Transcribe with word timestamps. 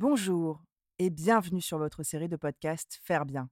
Bonjour 0.00 0.62
et 1.00 1.10
bienvenue 1.10 1.60
sur 1.60 1.76
votre 1.76 2.04
série 2.04 2.28
de 2.28 2.36
podcasts 2.36 3.00
Faire 3.02 3.26
bien. 3.26 3.48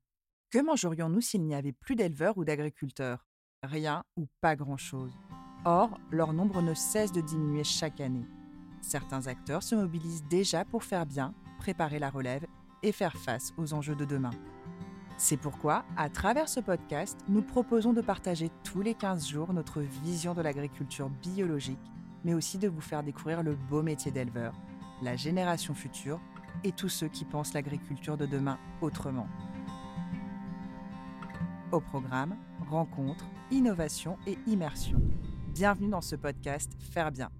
Que 0.53 0.63
mangerions-nous 0.63 1.21
s'il 1.21 1.43
n'y 1.43 1.57
avait 1.57 1.73
plus 1.73 1.97
d'éleveurs 1.97 2.39
ou 2.39 2.45
d'agriculteurs? 2.45 3.27
Rien 3.65 4.05
ou 4.17 4.29
pas 4.41 4.55
grand-chose. 4.55 5.11
Or, 5.65 5.99
leur 6.13 6.33
nombre 6.33 6.63
ne 6.63 6.73
cesse 6.73 7.11
de 7.11 7.21
diminuer 7.21 7.65
chaque 7.65 8.01
année. 8.01 8.29
Certains 8.81 9.27
acteurs 9.27 9.65
se 9.65 9.75
mobilisent 9.75 10.23
déjà 10.31 10.65
pour 10.65 10.85
faire 10.85 11.05
bien, 11.05 11.35
préparer 11.59 11.99
la 11.99 12.11
relève 12.11 12.47
et 12.85 12.93
faire 12.93 13.17
face 13.17 13.53
aux 13.57 13.75
enjeux 13.75 13.97
de 13.97 14.05
demain. 14.05 14.31
C'est 15.17 15.39
pourquoi, 15.39 15.85
à 15.97 16.09
travers 16.11 16.49
ce 16.49 16.61
podcast, 16.61 17.19
nous 17.29 17.43
proposons 17.43 17.93
de 17.93 18.03
partager 18.03 18.53
tous 18.63 18.83
les 18.83 18.95
15 18.95 19.27
jours 19.27 19.53
notre 19.53 19.81
vision 19.81 20.33
de 20.33 20.43
l'agriculture 20.43 21.11
biologique, 21.11 21.91
mais 22.25 22.35
aussi 22.35 22.57
de 22.57 22.69
vous 22.69 22.81
faire 22.81 23.03
découvrir 23.03 23.43
le 23.43 23.57
beau 23.57 23.83
métier 23.83 24.13
d'éleveur, 24.13 24.55
la 25.03 25.17
génération 25.17 25.75
future 25.75 26.21
et 26.65 26.73
tous 26.73 26.89
ceux 26.89 27.09
qui 27.09 27.25
pensent 27.25 27.55
l'agriculture 27.55 28.17
de 28.17 28.27
demain 28.27 28.59
autrement. 28.81 29.29
Au 31.73 31.81
programme, 31.81 32.37
rencontres, 32.69 33.27
innovation 33.51 34.19
et 34.27 34.39
immersion. 34.47 35.01
Bienvenue 35.49 35.89
dans 35.89 36.01
ce 36.01 36.17
podcast 36.17 36.73
Faire 36.79 37.11
bien. 37.11 37.31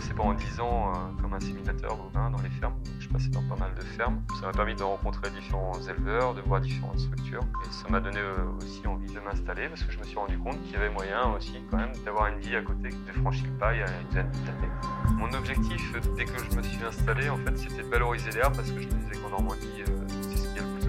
Bossé 0.00 0.14
pendant 0.14 0.32
10 0.32 0.60
ans 0.60 0.92
euh, 0.94 1.20
comme 1.20 1.34
assimilateur 1.34 1.94
bovin 1.94 2.30
dans 2.30 2.40
les 2.40 2.48
fermes. 2.48 2.72
Je 3.00 3.08
passais 3.08 3.28
dans 3.28 3.42
pas 3.42 3.56
mal 3.56 3.74
de 3.74 3.82
fermes. 3.82 4.22
Ça 4.40 4.46
m'a 4.46 4.52
permis 4.52 4.74
de 4.74 4.82
rencontrer 4.82 5.28
différents 5.28 5.78
éleveurs, 5.82 6.32
de 6.32 6.40
voir 6.40 6.62
différentes 6.62 7.00
structures. 7.00 7.42
Et 7.66 7.70
ça 7.70 7.86
m'a 7.90 8.00
donné 8.00 8.18
euh, 8.18 8.46
aussi 8.56 8.86
envie 8.86 9.12
de 9.12 9.20
m'installer 9.20 9.68
parce 9.68 9.82
que 9.82 9.92
je 9.92 9.98
me 9.98 10.04
suis 10.04 10.16
rendu 10.16 10.38
compte 10.38 10.58
qu'il 10.62 10.72
y 10.72 10.76
avait 10.76 10.88
moyen 10.88 11.34
aussi 11.36 11.62
quand 11.70 11.76
même 11.76 11.92
d'avoir 12.06 12.28
une 12.28 12.38
vie 12.38 12.56
à 12.56 12.62
côté 12.62 12.88
de 12.88 13.12
franchir 13.20 13.46
pas 13.58 13.74
il 13.74 13.80
y 13.80 13.82
a 13.82 13.86
une 14.00 14.08
dizaine 14.08 14.30
d'années. 14.46 14.72
Mon 15.18 15.30
objectif 15.36 15.92
dès 16.16 16.24
que 16.24 16.38
je 16.50 16.56
me 16.56 16.62
suis 16.62 16.82
installé 16.82 17.28
en 17.28 17.36
fait 17.36 17.58
c'était 17.58 17.82
de 17.82 17.88
valoriser 17.88 18.30
l'herbe 18.30 18.56
parce 18.56 18.70
que 18.70 18.80
je 18.80 18.86
me 18.86 18.92
disais 18.92 19.20
qu'en 19.20 19.28
Normandie 19.28 19.84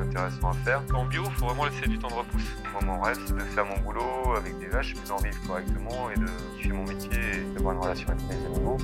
intéressant 0.02 0.50
à 0.50 0.54
faire. 0.54 0.82
En 0.94 1.06
bio, 1.06 1.24
il 1.26 1.32
faut 1.32 1.46
vraiment 1.46 1.66
laisser 1.66 1.88
du 1.88 1.98
temps 1.98 2.10
de 2.10 2.14
repousse. 2.14 2.56
Moi, 2.74 2.82
mon 2.84 3.02
rêve, 3.02 3.18
c'est 3.26 3.36
de 3.36 3.40
faire 3.40 3.66
mon 3.66 3.78
boulot 3.80 4.36
avec 4.36 4.58
des 4.60 4.68
vaches, 4.68 4.96
d'en 5.08 5.18
vivre 5.18 5.38
correctement 5.48 6.10
et 6.10 6.20
de 6.20 6.28
kiffer 6.58 6.74
mon 6.74 6.86
métier 6.86 7.20
et 7.36 7.54
d'avoir 7.54 7.76
une 7.76 7.82
relation 7.82 8.10
avec 8.10 8.22
les 8.30 8.46
animaux. 8.46 8.78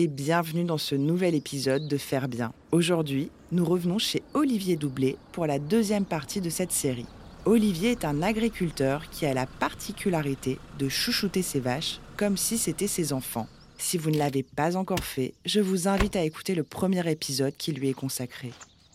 Et 0.00 0.06
bienvenue 0.06 0.64
dans 0.64 0.78
ce 0.78 0.94
nouvel 0.94 1.34
épisode 1.34 1.86
de 1.86 1.98
Faire 1.98 2.26
bien. 2.26 2.54
Aujourd'hui, 2.72 3.30
nous 3.52 3.66
revenons 3.66 3.98
chez 3.98 4.22
Olivier 4.32 4.76
Doublé 4.76 5.18
pour 5.32 5.46
la 5.46 5.58
deuxième 5.58 6.06
partie 6.06 6.40
de 6.40 6.48
cette 6.48 6.72
série. 6.72 7.04
Olivier 7.44 7.90
est 7.90 8.06
un 8.06 8.22
agriculteur 8.22 9.10
qui 9.10 9.26
a 9.26 9.34
la 9.34 9.44
particularité 9.44 10.58
de 10.78 10.88
chouchouter 10.88 11.42
ses 11.42 11.60
vaches 11.60 12.00
comme 12.16 12.38
si 12.38 12.56
c'était 12.56 12.86
ses 12.86 13.12
enfants. 13.12 13.46
Si 13.76 13.98
vous 13.98 14.10
ne 14.10 14.16
l'avez 14.16 14.42
pas 14.42 14.74
encore 14.74 15.04
fait, 15.04 15.34
je 15.44 15.60
vous 15.60 15.86
invite 15.86 16.16
à 16.16 16.24
écouter 16.24 16.54
le 16.54 16.64
premier 16.64 17.06
épisode 17.10 17.54
qui 17.58 17.72
lui 17.72 17.90
est 17.90 17.94
consacré. 17.94 18.52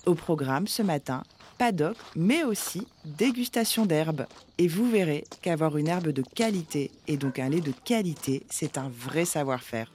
Au 0.08 0.16
programme 0.16 0.66
ce 0.66 0.82
matin, 0.82 1.22
paddock, 1.60 1.98
mais 2.16 2.44
aussi 2.44 2.88
dégustation 3.06 3.86
d'herbe. 3.86 4.26
Et 4.58 4.68
vous 4.68 4.90
verrez 4.90 5.24
qu'avoir 5.44 5.78
une 5.78 5.88
herbe 5.88 6.08
de 6.08 6.24
qualité 6.24 6.90
et 7.08 7.18
donc 7.18 7.38
un 7.38 7.50
lait 7.50 7.62
de 7.62 7.74
qualité, 7.84 8.42
c'est 8.50 8.80
un 8.80 8.90
vrai 8.90 9.26
savoir-faire. 9.26 9.92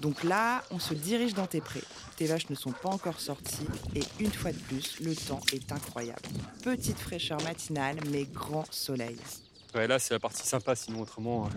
Donc 0.00 0.24
là, 0.24 0.64
on 0.70 0.78
se 0.78 0.94
dirige 0.94 1.34
dans 1.34 1.46
tes 1.46 1.60
prés. 1.60 1.82
Tes 2.16 2.26
vaches 2.26 2.48
ne 2.48 2.54
sont 2.54 2.72
pas 2.72 2.88
encore 2.88 3.20
sorties 3.20 3.66
et 3.94 4.02
une 4.18 4.32
fois 4.32 4.50
de 4.50 4.58
plus, 4.58 4.98
le 5.00 5.14
temps 5.14 5.40
est 5.52 5.70
incroyable. 5.70 6.22
Petite 6.62 6.98
fraîcheur 6.98 7.40
matinale, 7.42 7.98
mais 8.10 8.24
grand 8.24 8.64
soleil. 8.72 9.18
Ouais, 9.74 9.86
là, 9.86 9.98
c'est 9.98 10.14
la 10.14 10.20
partie 10.20 10.46
sympa, 10.46 10.74
sinon 10.74 11.02
autrement, 11.02 11.46
euh, 11.46 11.48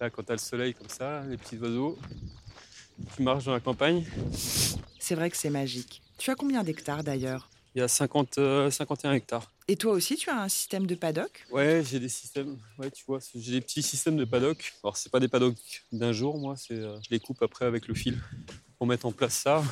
là, 0.00 0.10
quand 0.10 0.22
t'as 0.22 0.34
le 0.34 0.38
soleil 0.38 0.74
comme 0.74 0.88
ça, 0.88 1.22
les 1.28 1.36
petits 1.36 1.56
oiseaux, 1.58 1.96
tu 3.14 3.22
marches 3.22 3.44
dans 3.44 3.52
la 3.52 3.60
campagne. 3.60 4.04
C'est 4.98 5.14
vrai 5.14 5.30
que 5.30 5.36
c'est 5.36 5.50
magique. 5.50 6.02
Tu 6.18 6.30
as 6.30 6.34
combien 6.34 6.64
d'hectares 6.64 7.04
d'ailleurs? 7.04 7.48
Il 7.76 7.80
y 7.80 7.82
a 7.82 7.88
50, 7.88 8.38
euh, 8.38 8.70
51 8.70 9.12
hectares. 9.12 9.52
Et 9.68 9.76
toi 9.76 9.92
aussi, 9.92 10.16
tu 10.16 10.30
as 10.30 10.40
un 10.40 10.48
système 10.48 10.86
de 10.86 10.94
paddock? 10.94 11.44
Ouais, 11.50 11.82
j'ai 11.84 12.00
des 12.00 12.08
systèmes. 12.08 12.56
Ouais, 12.78 12.90
tu 12.90 13.04
vois, 13.06 13.18
j'ai 13.34 13.52
des 13.52 13.60
petits 13.60 13.82
systèmes 13.82 14.16
de 14.16 14.24
paddock. 14.24 14.72
Alors, 14.82 14.96
c'est 14.96 15.12
pas 15.12 15.20
des 15.20 15.28
paddocks 15.28 15.84
d'un 15.92 16.10
jour, 16.10 16.38
moi, 16.38 16.56
c'est, 16.56 16.72
euh, 16.72 16.98
je 17.02 17.10
les 17.10 17.20
coupe 17.20 17.42
après 17.42 17.66
avec 17.66 17.86
le 17.86 17.94
fil. 17.94 18.18
Pour 18.78 18.86
mettre 18.86 19.04
en 19.04 19.12
place 19.12 19.34
ça, 19.34 19.62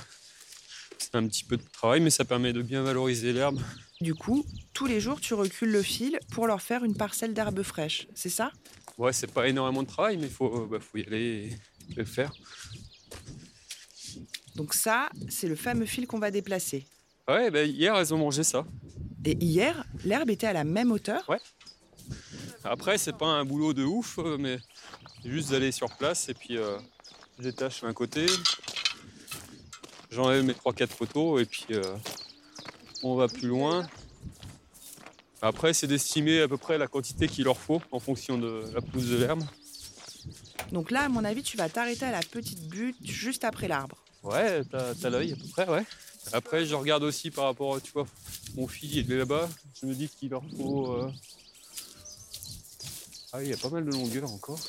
c'est 0.98 1.14
un 1.14 1.26
petit 1.26 1.44
peu 1.44 1.56
de 1.56 1.62
travail, 1.72 2.00
mais 2.00 2.10
ça 2.10 2.26
permet 2.26 2.52
de 2.52 2.60
bien 2.60 2.82
valoriser 2.82 3.32
l'herbe. 3.32 3.58
Du 4.02 4.14
coup, 4.14 4.44
tous 4.74 4.84
les 4.84 5.00
jours, 5.00 5.22
tu 5.22 5.32
recules 5.32 5.72
le 5.72 5.82
fil 5.82 6.18
pour 6.30 6.46
leur 6.46 6.60
faire 6.60 6.84
une 6.84 6.98
parcelle 6.98 7.32
d'herbe 7.32 7.62
fraîche, 7.62 8.06
c'est 8.14 8.28
ça? 8.28 8.52
Ouais, 8.98 9.14
c'est 9.14 9.32
pas 9.32 9.48
énormément 9.48 9.82
de 9.82 9.88
travail, 9.88 10.18
mais 10.18 10.26
il 10.26 10.32
faut, 10.32 10.66
bah, 10.66 10.78
faut 10.78 10.98
y 10.98 11.06
aller 11.06 11.56
et 11.88 11.94
le 11.94 12.04
faire. 12.04 12.34
Donc 14.56 14.74
ça, 14.74 15.08
c'est 15.30 15.48
le 15.48 15.56
fameux 15.56 15.86
fil 15.86 16.06
qu'on 16.06 16.18
va 16.18 16.30
déplacer. 16.30 16.86
Ouais, 17.28 17.50
bah, 17.50 17.64
hier, 17.64 17.96
elles 17.96 18.12
ont 18.12 18.18
mangé 18.18 18.44
ça. 18.44 18.64
Et 19.24 19.36
hier, 19.42 19.84
l'herbe 20.04 20.28
était 20.28 20.46
à 20.46 20.52
la 20.52 20.64
même 20.64 20.92
hauteur? 20.92 21.22
Ouais. 21.28 21.38
Après, 22.64 22.98
c'est 22.98 23.16
pas 23.16 23.26
un 23.26 23.44
boulot 23.44 23.72
de 23.72 23.84
ouf, 23.84 24.18
euh, 24.18 24.36
mais 24.38 24.58
c'est 25.22 25.30
juste 25.30 25.50
d'aller 25.50 25.72
sur 25.72 25.94
place 25.96 26.28
et 26.28 26.34
puis 26.34 26.58
euh, 26.58 26.78
je 27.38 27.44
détache 27.44 27.82
un 27.84 27.92
côté, 27.92 28.26
j'enlève 30.10 30.44
mes 30.44 30.52
3-4 30.52 30.88
photos 30.88 31.42
et 31.42 31.46
puis 31.46 31.66
euh, 31.70 31.82
on 33.02 33.14
va 33.14 33.28
plus 33.28 33.48
loin. 33.48 33.86
Après, 35.40 35.72
c'est 35.72 35.86
d'estimer 35.86 36.40
à 36.40 36.48
peu 36.48 36.56
près 36.56 36.78
la 36.78 36.86
quantité 36.86 37.28
qu'il 37.28 37.44
leur 37.44 37.58
faut 37.58 37.82
en 37.90 38.00
fonction 38.00 38.38
de 38.38 38.64
la 38.74 38.80
pousse 38.80 39.06
de 39.06 39.16
l'herbe. 39.16 39.42
Donc 40.72 40.90
là, 40.90 41.02
à 41.02 41.08
mon 41.08 41.24
avis, 41.24 41.42
tu 41.42 41.56
vas 41.56 41.68
t'arrêter 41.68 42.06
à 42.06 42.12
la 42.12 42.20
petite 42.20 42.66
butte 42.68 42.96
juste 43.02 43.44
après 43.44 43.68
l'arbre. 43.68 44.02
Ouais, 44.22 44.62
t'as 44.64 44.94
t'as 44.94 45.10
l'œil 45.10 45.32
à 45.32 45.36
peu 45.36 45.48
près, 45.48 45.68
ouais. 45.68 45.84
Après, 46.32 46.66
je 46.66 46.74
regarde 46.74 47.02
aussi 47.04 47.30
par 47.30 47.44
rapport, 47.44 47.80
tu 47.80 47.92
vois, 47.92 48.06
mon 48.56 48.66
fil 48.66 48.96
il 48.96 49.12
est 49.12 49.18
là-bas. 49.18 49.48
Je 49.80 49.86
me 49.86 49.94
dis 49.94 50.08
qu'il 50.08 50.30
leur 50.30 50.42
faut. 50.56 50.92
euh, 50.92 51.10
Ah, 53.32 53.42
il 53.42 53.48
y 53.50 53.52
a 53.52 53.56
pas 53.56 53.68
mal 53.70 53.84
de 53.84 53.90
longueur 53.90 54.30
encore. 54.30 54.60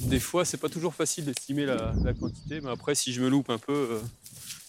Des 0.00 0.20
fois, 0.20 0.44
c'est 0.44 0.56
pas 0.56 0.68
toujours 0.68 0.94
facile 0.94 1.24
d'estimer 1.26 1.66
la, 1.66 1.92
la 2.02 2.14
quantité, 2.14 2.60
mais 2.60 2.70
après, 2.70 2.94
si 2.94 3.12
je 3.12 3.20
me 3.20 3.28
loupe 3.28 3.50
un 3.50 3.58
peu, 3.58 3.72
euh, 3.72 4.00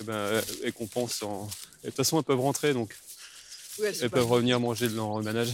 eh 0.02 0.04
ben, 0.04 0.42
elles 0.64 0.74
compensent. 0.74 1.24
En... 1.24 1.48
et 1.84 1.86
De 1.86 1.90
toute 1.90 1.96
façon, 1.98 2.18
elles 2.20 2.24
peuvent 2.26 2.40
rentrer, 2.40 2.74
donc 2.74 2.96
elles 4.02 4.10
peuvent 4.10 4.28
revenir 4.28 4.60
manger 4.60 4.90
de 4.90 4.96
leur 4.96 5.22
manage. 5.24 5.54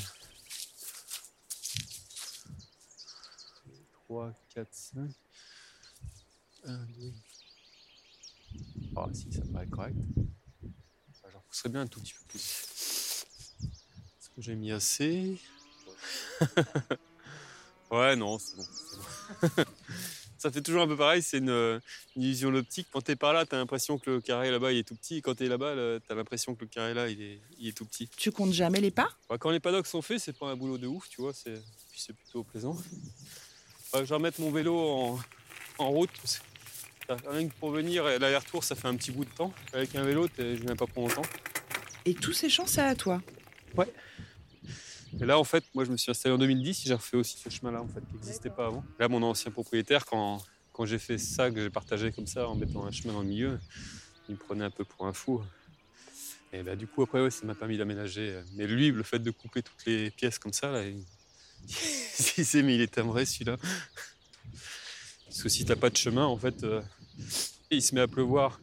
3, 4.08 4.34
4, 4.56 4.68
5. 4.72 5.10
1, 6.66 6.78
2. 7.00 7.14
Correct. 9.72 9.96
Ah, 11.24 11.28
J'en 11.31 11.40
pousserais 11.42 11.69
bien 11.69 11.81
un 11.81 11.88
tout 11.88 12.00
petit 12.02 12.14
peu 12.14 12.24
plus. 12.30 12.40
Est-ce 12.40 14.30
que 14.36 14.42
j'ai 14.42 14.56
mis 14.56 14.72
assez? 14.72 15.38
Ouais, 17.90 18.18
non, 18.18 18.38
c'est 18.38 18.58
bon. 18.58 18.66
ça 20.38 20.52
fait 20.52 20.62
toujours 20.62 20.81
un 20.81 20.88
peu 20.88 20.98
pareil, 20.98 21.22
c'est 21.22 21.38
une, 21.38 21.80
une 22.18 22.22
illusion 22.22 22.52
d'optique. 22.52 22.88
Quand 22.92 23.00
t'es 23.00 23.16
par 23.16 23.31
là, 23.31 23.46
t'as 23.46 23.56
l'impression 23.56 23.98
que 23.98 24.10
le 24.12 24.19
carré 24.19 24.52
là-bas 24.52 24.74
il 24.74 24.80
est 24.80 24.84
tout 24.84 24.96
petit. 24.96 25.18
Et 25.18 25.22
quand 25.22 25.36
t'es 25.36 25.48
là-bas, 25.48 25.74
là, 25.74 26.00
t'as 26.06 26.13
l'impression 26.13 26.54
que 26.54 26.66
le 26.66 26.68
carré 26.68 26.94
là 26.94 27.08
il 27.08 27.22
est, 27.22 27.40
il 27.58 27.68
est 27.70 27.72
tout 27.72 27.86
petit. 27.86 28.10
Tu 28.18 28.31
comptes 28.34 28.52
jamais 28.52 28.81
les 28.81 28.92
pas? 28.92 29.08
Ouais, 29.30 29.38
quand 29.38 29.52
les 29.52 29.62
paddocks 29.62 29.88
sont 29.88 30.02
faits, 30.02 30.20
c'est 30.20 30.38
pas 30.38 30.48
un 30.50 30.58
boulot 30.58 30.78
de 30.78 30.88
ouf, 30.88 31.08
tu 31.08 31.22
vois, 31.22 31.34
c'est, 31.34 31.54
puis 31.92 32.02
c'est 32.02 32.12
plutôt 32.12 32.44
plaisant. 32.44 32.78
Que 33.94 34.04
je 34.04 34.13
remette 34.13 34.38
mon 34.40 34.52
vélo 34.52 34.78
en, 34.78 35.20
en 35.78 35.90
route. 35.90 36.10
Rien 37.09 37.48
que 37.48 37.54
pour 37.54 37.71
venir, 37.71 38.07
et 38.09 38.19
l'aller-retour, 38.19 38.63
ça 38.63 38.75
fait 38.75 38.88
un 38.88 38.95
petit 38.95 39.12
bout 39.12 39.24
de 39.24 39.30
temps. 39.30 39.54
Avec 39.74 39.95
un 39.95 40.04
vélo, 40.04 40.27
je 40.38 40.44
viens 40.44 40.75
pas 40.75 40.88
pour 40.88 41.07
longtemps. 41.07 41.25
Et 42.06 42.13
tous 42.13 42.33
ces 42.33 42.50
champs, 42.50 42.65
c'est 42.65 42.81
à 42.81 42.95
toi. 42.95 43.21
Et 45.19 45.25
là, 45.25 45.39
en 45.39 45.44
fait, 45.44 45.63
moi, 45.74 45.86
je 45.86 45.92
me 45.92 45.98
suis 45.98 46.12
installé 46.12 46.36
en 46.36 46.38
2010. 46.38 46.83
J'ai 46.86 46.94
refait 46.94 47.18
aussi 47.18 47.38
ce 47.38 47.50
chemin-là, 47.50 47.81
en 47.81 47.88
fait, 47.88 48.01
qui 48.01 48.13
n'existait 48.13 48.50
pas 48.50 48.68
avant. 48.68 48.83
Là, 49.00 49.07
mon 49.07 49.24
ancien 49.24 49.51
propriétaire, 49.51 50.06
quand, 50.06 50.44
quand 50.74 50.86
j'ai 50.86 51.00
fait 51.00 51.18
ça, 51.18 51.50
que 51.50 51.62
j'ai 51.62 51.69
partagé 51.69 52.12
comme 52.12 52.27
ça, 52.27 52.48
en 52.48 52.56
mettant 52.56 52.86
un 52.86 52.92
chemin 52.92 53.13
dans 53.13 53.21
le 53.21 53.27
milieu, 53.27 53.60
il 54.27 54.36
me 54.36 54.39
prenait 54.39 54.65
un 54.65 54.71
peu 54.71 54.83
pour 54.83 55.07
un 55.07 55.13
fou. 55.13 55.42
Et 56.51 56.62
bah, 56.62 56.75
du 56.75 56.88
coup, 56.88 57.03
après, 57.03 57.21
ouais, 57.21 57.31
ça 57.31 57.45
m'a 57.45 57.56
permis 57.56 57.77
d'aménager. 57.77 58.42
Mais 58.56 58.68
lui, 58.68 58.92
le 58.92 59.03
fait 59.03 59.19
de 59.19 59.31
couper 59.31 59.62
toutes 59.63 59.86
les 59.86 60.12
pièces 60.12 60.39
comme 60.39 60.53
ça, 60.53 60.71
là, 60.71 60.83
il, 60.86 61.03
il 62.38 62.45
s'est 62.45 62.63
mis, 62.63 62.75
il 62.75 62.81
est 62.81 62.94
timbré 62.94 63.25
celui-là. 63.25 63.57
Parce 65.25 65.44
que 65.44 65.50
si 65.50 65.65
t'as 65.65 65.75
pas 65.75 65.89
de 65.89 65.98
chemin, 65.98 66.25
en 66.25 66.38
fait, 66.38 66.63
euh, 66.63 66.81
il 67.72 67.81
se 67.81 67.94
met 67.96 68.02
à 68.02 68.08
pleuvoir. 68.08 68.60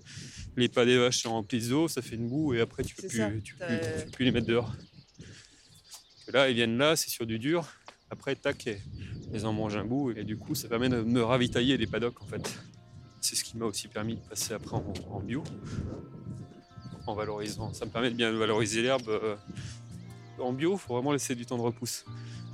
Les 0.57 0.69
pas 0.69 0.85
des 0.85 0.97
vaches 0.99 1.23
sont 1.23 1.31
remplis 1.33 1.69
d'eau, 1.69 1.89
ça 1.89 2.01
fait 2.03 2.15
une 2.17 2.29
boue 2.29 2.55
et 2.55 2.61
après 2.61 2.85
tu 2.85 2.95
peux, 2.95 3.03
plus, 3.09 3.19
ça, 3.19 3.31
tu 3.43 3.55
peux, 3.57 3.65
plus- 3.67 3.81
tu 3.99 4.05
peux 4.05 4.11
plus 4.13 4.25
les 4.25 4.31
mettre 4.31 4.47
dehors. 4.47 4.75
Que 6.27 6.33
là, 6.33 6.49
ils 6.49 6.55
viennent 6.55 6.79
là, 6.79 6.97
c'est 6.97 7.11
sur 7.11 7.27
du 7.27 7.39
dur. 7.39 7.67
Après, 8.11 8.35
tac, 8.37 8.69
ils 9.33 9.47
en 9.47 9.53
mangent 9.53 9.77
un 9.77 9.85
bout 9.85 10.13
et 10.13 10.25
du 10.25 10.37
coup, 10.39 10.55
ça 10.55 10.69
permet 10.69 10.89
de 10.89 11.03
me 11.03 11.23
ravitailler 11.23 11.77
les 11.77 11.87
paddocks 11.87 12.23
en 12.23 12.27
fait. 12.27 12.59
C'est 13.21 13.35
ce 13.37 13.43
qui 13.45 13.57
m'a 13.57 13.65
aussi 13.65 13.89
permis 13.89 14.15
de 14.17 14.21
passer 14.21 14.55
après 14.55 14.77
en, 14.77 14.93
en 15.11 15.21
bio, 15.21 15.43
en 17.07 17.15
valorisant. 17.15 17.73
Ça 17.73 17.85
me 17.85 17.91
permet 17.91 18.11
de 18.11 18.17
bien 18.17 18.31
valoriser 18.33 18.83
l'herbe. 18.83 19.09
euh, 19.09 19.37
En 20.39 20.53
bio, 20.53 20.75
il 20.75 20.79
faut 20.79 20.95
vraiment 20.95 21.13
laisser 21.13 21.35
du 21.35 21.45
temps 21.47 21.57
de 21.57 21.63
repousse. 21.63 22.05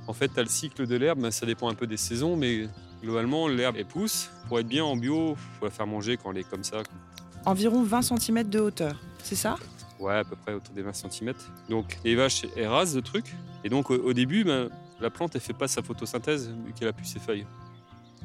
En 0.07 0.13
fait, 0.15 0.29
tu 0.33 0.41
as 0.41 0.43
le 0.43 0.49
cycle 0.49 0.87
de 0.87 0.97
l'herbe, 0.97 1.29
ça 1.31 1.45
dépend 1.47 1.69
un 1.69 1.75
peu 1.75 1.87
des 1.87 1.97
saisons, 1.97 2.37
mais 2.37 2.67
globalement, 3.03 3.49
l'herbe 3.49 3.77
elle 3.79 3.87
pousse. 3.87 4.31
Pour 4.49 4.59
être 4.59 4.69
bien 4.69 4.85
en 4.85 4.97
bio, 4.97 5.31
il 5.33 5.59
faut 5.59 5.65
la 5.67 5.71
faire 5.71 5.87
manger 5.87 6.17
quand 6.17 6.33
elle 6.33 6.39
est 6.39 6.51
comme 6.51 6.65
ça. 6.65 6.83
Environ 7.47 7.83
20 7.83 8.03
cm 8.03 8.49
de 8.49 8.61
hauteur, 8.61 8.95
c'est 9.23 9.37
ça? 9.37 9.57
Ouais, 9.99 10.17
à 10.17 10.25
peu 10.25 10.37
près 10.37 10.55
autour 10.55 10.75
des 10.75 10.83
20 10.83 10.93
cm. 10.93 11.35
Donc 11.69 11.99
les 12.05 12.15
vaches, 12.15 12.47
elles 12.57 12.67
rasent 12.67 12.97
le 12.97 13.03
truc. 13.03 13.35
Et 13.65 13.69
donc 13.69 13.91
au, 13.91 13.95
au 13.95 14.13
début, 14.13 14.45
ben, 14.45 14.69
la 15.01 15.11
plante, 15.11 15.35
elle 15.35 15.41
fait 15.41 15.53
pas 15.53 15.69
sa 15.69 15.83
photosynthèse 15.83 16.53
vu 16.67 16.73
qu'elle 16.73 16.89
a 16.89 16.93
plus 16.93 17.07
ses 17.07 17.19
feuilles. 17.19 17.47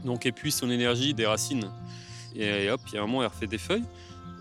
Donc 0.04 0.25
elle 0.25 0.33
puise 0.33 0.56
son 0.56 0.69
énergie 0.69 1.13
des 1.13 1.25
racines. 1.25 1.69
Et, 2.36 2.69
hop, 2.69 2.81
il 2.88 2.95
y 2.95 2.98
a 2.98 3.01
un 3.01 3.07
moment, 3.07 3.24
elle 3.24 3.30
refait 3.30 3.48
des 3.48 3.57
feuilles. 3.57 3.86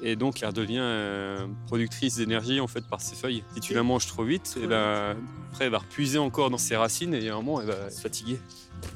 Et 0.02 0.16
donc 0.16 0.42
elle 0.42 0.48
redevient 0.48 0.78
euh, 0.80 1.46
productrice 1.66 2.16
d'énergie 2.16 2.60
en 2.60 2.66
fait 2.66 2.84
par 2.86 3.00
ses 3.00 3.16
feuilles. 3.16 3.42
Si 3.54 3.60
tu 3.60 3.74
la 3.74 3.82
manges 3.82 4.06
trop 4.06 4.24
vite, 4.24 4.56
et 4.62 4.66
ben, 4.66 5.16
après 5.52 5.64
elle 5.64 5.70
va 5.70 5.78
repuiser 5.78 6.18
encore 6.18 6.50
dans 6.50 6.58
ses 6.58 6.76
racines 6.76 7.14
et 7.14 7.28
a 7.28 7.34
un 7.34 7.36
moment, 7.36 7.60
elle 7.60 7.68
va 7.68 7.90
se 7.90 8.00
fatiguer. 8.00 8.38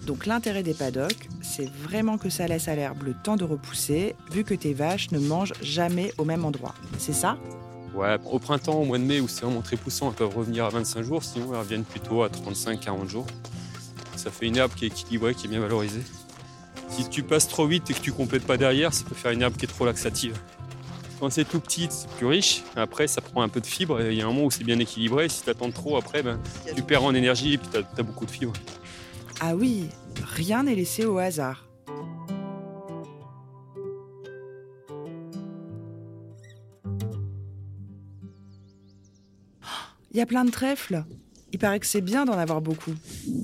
Donc 0.06 0.26
l'intérêt 0.26 0.62
des 0.62 0.74
paddocks, 0.74 1.28
c'est 1.42 1.68
vraiment 1.68 2.18
que 2.18 2.28
ça 2.28 2.46
laisse 2.46 2.68
à 2.68 2.74
l'herbe 2.74 3.02
le 3.04 3.14
temps 3.14 3.36
de 3.36 3.44
repousser, 3.44 4.14
vu 4.30 4.44
que 4.44 4.54
tes 4.54 4.74
vaches 4.74 5.10
ne 5.10 5.18
mangent 5.18 5.54
jamais 5.62 6.12
au 6.18 6.24
même 6.24 6.44
endroit. 6.44 6.74
C'est 6.98 7.14
ça? 7.14 7.38
Ouais, 7.94 8.16
au 8.30 8.38
printemps, 8.38 8.74
au 8.74 8.84
mois 8.84 8.98
de 8.98 9.04
mai, 9.04 9.20
où 9.20 9.28
c'est 9.28 9.42
vraiment 9.42 9.62
très 9.62 9.76
poussant, 9.76 10.10
elles 10.10 10.14
peuvent 10.14 10.36
revenir 10.36 10.64
à 10.66 10.68
25 10.68 11.02
jours, 11.02 11.24
sinon 11.24 11.52
elles 11.52 11.60
reviennent 11.60 11.84
plutôt 11.84 12.22
à 12.22 12.28
35-40 12.28 13.08
jours. 13.08 13.26
Ça 14.16 14.30
fait 14.30 14.46
une 14.46 14.56
herbe 14.56 14.72
qui 14.74 14.84
est 14.84 14.88
équilibrée, 14.88 15.34
qui 15.34 15.46
est 15.46 15.50
bien 15.50 15.60
valorisée. 15.60 16.02
Si 16.90 17.08
tu 17.08 17.22
passes 17.22 17.48
trop 17.48 17.66
vite 17.66 17.90
et 17.90 17.94
que 17.94 18.00
tu 18.00 18.12
complètes 18.12 18.46
pas 18.46 18.56
derrière, 18.56 18.92
ça 18.92 19.04
peut 19.04 19.14
faire 19.14 19.32
une 19.32 19.42
herbe 19.42 19.56
qui 19.56 19.64
est 19.64 19.68
trop 19.68 19.86
laxative. 19.86 20.38
Quand 21.20 21.30
c'est 21.30 21.44
tout 21.44 21.58
petit, 21.60 21.88
c'est 21.90 22.08
plus 22.10 22.26
riche. 22.26 22.62
Après, 22.76 23.08
ça 23.08 23.20
prend 23.20 23.42
un 23.42 23.48
peu 23.48 23.60
de 23.60 23.66
fibre 23.66 24.00
il 24.00 24.14
y 24.16 24.20
a 24.22 24.24
un 24.24 24.28
moment 24.28 24.44
où 24.44 24.50
c'est 24.50 24.62
bien 24.64 24.78
équilibré. 24.78 25.28
Si 25.28 25.42
tu 25.42 25.50
attends 25.50 25.70
trop, 25.70 25.96
après, 25.96 26.22
ben, 26.22 26.40
tu 26.76 26.82
perds 26.82 27.02
en 27.04 27.14
énergie 27.14 27.54
et 27.54 27.58
puis 27.58 27.68
tu 27.70 27.76
as, 27.78 28.02
beaucoup 28.02 28.24
de 28.24 28.30
fibres. 28.30 28.52
Ah 29.40 29.56
oui, 29.56 29.88
rien 30.22 30.62
n'est 30.62 30.74
laissé 30.76 31.04
au 31.04 31.18
hasard. 31.18 31.64
Il 40.10 40.16
y 40.16 40.20
a 40.20 40.26
plein 40.26 40.44
de 40.44 40.50
trèfles. 40.50 41.04
Il 41.52 41.58
paraît 41.58 41.80
que 41.80 41.86
c'est 41.86 42.00
bien 42.00 42.24
d'en 42.24 42.34
avoir 42.38 42.60
beaucoup. 42.60 42.94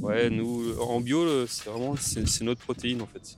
Ouais, 0.01 0.31
nous, 0.31 0.79
en 0.81 1.01
bio, 1.01 1.25
le- 1.25 1.47
c'est 1.49 1.69
vraiment 1.71 1.95
c'est 1.97 2.43
notre 2.43 2.61
protéine 2.61 3.03
en 3.03 3.07
fait. 3.07 3.37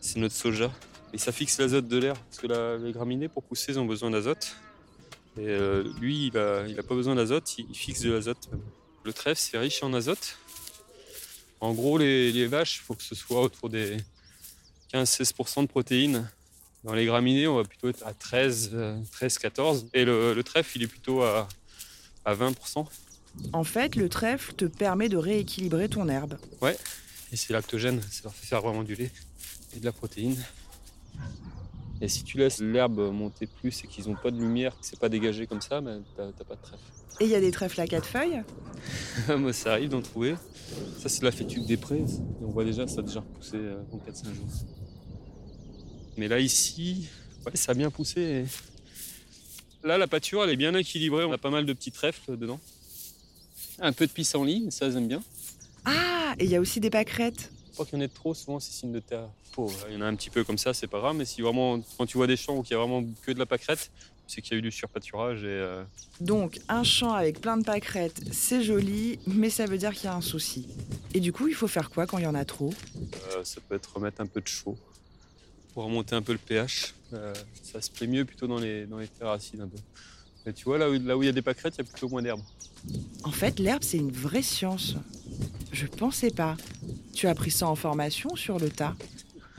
C'est 0.00 0.18
notre 0.18 0.34
soja. 0.34 0.70
Et 1.12 1.18
ça 1.18 1.32
fixe 1.32 1.58
l'azote 1.58 1.88
de 1.88 1.98
l'air. 1.98 2.14
Parce 2.14 2.38
que 2.38 2.46
la- 2.46 2.78
les 2.78 2.92
graminées, 2.92 3.28
pour 3.28 3.42
pousser, 3.42 3.72
ils 3.72 3.78
ont 3.78 3.84
besoin 3.86 4.10
d'azote. 4.10 4.56
Et 5.38 5.46
euh, 5.48 5.84
lui, 6.00 6.26
il 6.28 6.32
n'a 6.34 6.66
il 6.68 6.78
a 6.78 6.82
pas 6.82 6.94
besoin 6.94 7.14
d'azote, 7.14 7.58
il, 7.58 7.66
il 7.70 7.74
fixe 7.76 8.00
de 8.02 8.12
l'azote. 8.12 8.48
Le 9.04 9.12
trèfle, 9.12 9.40
c'est 9.40 9.58
riche 9.58 9.82
en 9.82 9.92
azote. 9.94 10.36
En 11.60 11.72
gros, 11.72 11.96
les, 11.98 12.32
les 12.32 12.46
vaches, 12.46 12.76
il 12.78 12.80
faut 12.84 12.94
que 12.94 13.02
ce 13.02 13.14
soit 13.14 13.40
autour 13.42 13.68
des 13.68 13.96
15-16% 14.92 15.62
de 15.62 15.66
protéines. 15.68 16.28
Dans 16.84 16.94
les 16.94 17.06
graminées, 17.06 17.46
on 17.46 17.56
va 17.56 17.64
plutôt 17.64 17.88
être 17.88 18.04
à 18.06 18.12
13, 18.12 18.70
euh, 18.74 18.98
13-14. 19.20 19.86
Et 19.94 20.04
le, 20.04 20.34
le 20.34 20.42
trèfle, 20.42 20.76
il 20.76 20.82
est 20.82 20.86
plutôt 20.88 21.22
à, 21.22 21.48
à 22.24 22.34
20%. 22.34 22.86
En 23.52 23.64
fait, 23.64 23.96
le 23.96 24.08
trèfle 24.08 24.52
te 24.54 24.64
permet 24.64 25.08
de 25.08 25.16
rééquilibrer 25.16 25.88
ton 25.88 26.08
herbe. 26.08 26.36
Et 27.32 27.36
c'est 27.36 27.52
lactogène, 27.52 28.02
ça 28.10 28.20
leur 28.24 28.34
fait 28.34 28.46
faire 28.46 28.60
vraiment 28.60 28.82
du 28.82 28.94
lait 28.94 29.10
et 29.74 29.80
de 29.80 29.84
la 29.86 29.92
protéine. 29.92 30.36
Et 32.00 32.08
si 32.08 32.24
tu 32.24 32.36
laisses 32.38 32.60
l'herbe 32.60 33.12
monter 33.12 33.46
plus 33.46 33.84
et 33.84 33.86
qu'ils 33.86 34.08
n'ont 34.08 34.16
pas 34.16 34.32
de 34.32 34.38
lumière, 34.38 34.72
que 34.72 34.84
c'est 34.84 34.98
pas 34.98 35.08
dégagé 35.08 35.46
comme 35.46 35.60
ça, 35.60 35.80
ben 35.80 36.02
t'as 36.16 36.32
t'as 36.32 36.44
pas 36.44 36.56
de 36.56 36.62
trèfle. 36.62 36.82
Et 37.20 37.24
il 37.26 37.30
y 37.30 37.34
a 37.34 37.40
des 37.40 37.52
trèfles 37.52 37.80
à 37.80 37.86
quatre 37.86 38.06
feuilles 38.06 38.42
Moi, 39.38 39.52
ça 39.52 39.72
arrive 39.72 39.90
d'en 39.90 40.02
trouver. 40.02 40.34
Ça, 40.98 41.08
c'est 41.08 41.20
de 41.20 41.26
la 41.26 41.30
fétuque 41.30 41.66
des 41.66 41.76
prés. 41.76 41.98
Et 42.00 42.44
on 42.44 42.50
voit 42.50 42.64
déjà, 42.64 42.86
ça 42.88 43.00
a 43.00 43.02
déjà 43.02 43.20
repoussé 43.20 43.56
euh, 43.56 43.80
en 43.92 43.98
4-5 43.98 44.34
jours. 44.34 44.46
Mais 46.16 46.26
là, 46.26 46.40
ici, 46.40 47.06
ouais, 47.46 47.54
ça 47.54 47.72
a 47.72 47.74
bien 47.74 47.90
poussé. 47.90 48.20
et 48.20 49.86
Là, 49.86 49.98
la 49.98 50.06
pâture, 50.06 50.42
elle 50.42 50.50
est 50.50 50.56
bien 50.56 50.74
équilibrée. 50.74 51.24
On 51.24 51.32
a 51.32 51.38
pas 51.38 51.50
mal 51.50 51.66
de 51.66 51.72
petits 51.72 51.92
trèfles 51.92 52.36
dedans. 52.36 52.58
Un 53.78 53.92
peu 53.92 54.06
de 54.06 54.12
pissenlit, 54.12 54.62
mais 54.64 54.70
ça, 54.70 54.86
ils 54.88 54.96
aiment 54.96 55.08
bien. 55.08 55.22
Ah, 55.84 56.34
et 56.38 56.44
il 56.44 56.50
y 56.50 56.56
a 56.56 56.60
aussi 56.60 56.80
des 56.80 56.90
pâquerettes. 56.90 57.50
Pas 57.76 57.84
qu'il 57.84 57.98
y 57.98 58.02
en 58.02 58.04
ait 58.04 58.08
trop, 58.08 58.34
souvent 58.34 58.60
c'est 58.60 58.72
signe 58.72 58.92
de 58.92 59.00
terre 59.00 59.28
pauvre. 59.52 59.74
Il 59.88 59.94
y 59.94 59.96
en 59.96 60.02
a 60.02 60.06
un 60.06 60.14
petit 60.14 60.30
peu 60.30 60.44
comme 60.44 60.58
ça, 60.58 60.74
c'est 60.74 60.86
pas 60.86 60.98
grave, 60.98 61.16
mais 61.16 61.24
si 61.24 61.42
vraiment, 61.42 61.80
quand 61.96 62.06
tu 62.06 62.16
vois 62.16 62.26
des 62.26 62.36
champs 62.36 62.56
où 62.56 62.62
il 62.64 62.70
y 62.70 62.74
a 62.74 62.78
vraiment 62.78 63.04
que 63.22 63.32
de 63.32 63.38
la 63.38 63.46
pâquerette, 63.46 63.90
c'est 64.26 64.40
qu'il 64.40 64.52
y 64.52 64.56
a 64.56 64.58
eu 64.58 64.62
du 64.62 64.70
surpâturage 64.70 65.42
et 65.44 65.46
euh, 65.46 65.84
Donc, 66.20 66.60
un 66.68 66.84
champ 66.84 67.12
avec 67.12 67.40
plein 67.40 67.56
de 67.56 67.64
pâquerettes, 67.64 68.22
c'est 68.32 68.62
joli, 68.62 69.18
mais 69.26 69.50
ça 69.50 69.66
veut 69.66 69.78
dire 69.78 69.92
qu'il 69.92 70.04
y 70.04 70.08
a 70.08 70.14
un 70.14 70.22
souci. 70.22 70.68
Et 71.14 71.20
du 71.20 71.32
coup, 71.32 71.48
il 71.48 71.54
faut 71.54 71.68
faire 71.68 71.90
quoi 71.90 72.06
quand 72.06 72.18
il 72.18 72.24
y 72.24 72.26
en 72.26 72.34
a 72.34 72.44
trop? 72.44 72.72
Euh, 73.34 73.44
ça 73.44 73.60
peut 73.68 73.74
être 73.74 73.94
remettre 73.94 74.20
un 74.20 74.26
peu 74.26 74.40
de 74.40 74.48
chaud 74.48 74.76
pour 75.74 75.84
remonter 75.84 76.14
un 76.14 76.22
peu 76.22 76.32
le 76.32 76.38
pH. 76.38 76.94
Euh, 77.12 77.34
ça 77.62 77.80
se 77.80 77.90
plaît 77.90 78.06
mieux 78.06 78.24
plutôt 78.24 78.46
dans 78.46 78.58
les, 78.58 78.86
dans 78.86 78.98
les 78.98 79.08
terres 79.08 79.28
acides 79.28 79.60
un 79.60 79.68
peu. 79.68 79.78
Mais 80.46 80.52
tu 80.52 80.64
vois, 80.64 80.78
là 80.78 80.90
où, 80.90 80.92
là 80.94 81.16
où 81.16 81.22
il 81.22 81.26
y 81.26 81.28
a 81.28 81.32
des 81.32 81.42
pâquerettes, 81.42 81.76
il 81.78 81.84
y 81.84 81.88
a 81.88 81.90
plutôt 81.90 82.08
moins 82.08 82.22
d'herbe. 82.22 82.40
En 83.24 83.30
fait, 83.30 83.58
l'herbe, 83.58 83.82
c'est 83.82 83.98
une 83.98 84.10
vraie 84.10 84.42
science. 84.42 84.96
Je 85.72 85.86
pensais 85.86 86.30
pas. 86.30 86.56
Tu 87.14 87.26
as 87.26 87.30
appris 87.30 87.50
ça 87.50 87.68
en 87.68 87.76
formation 87.76 88.34
sur 88.36 88.58
le 88.58 88.70
tas 88.70 88.94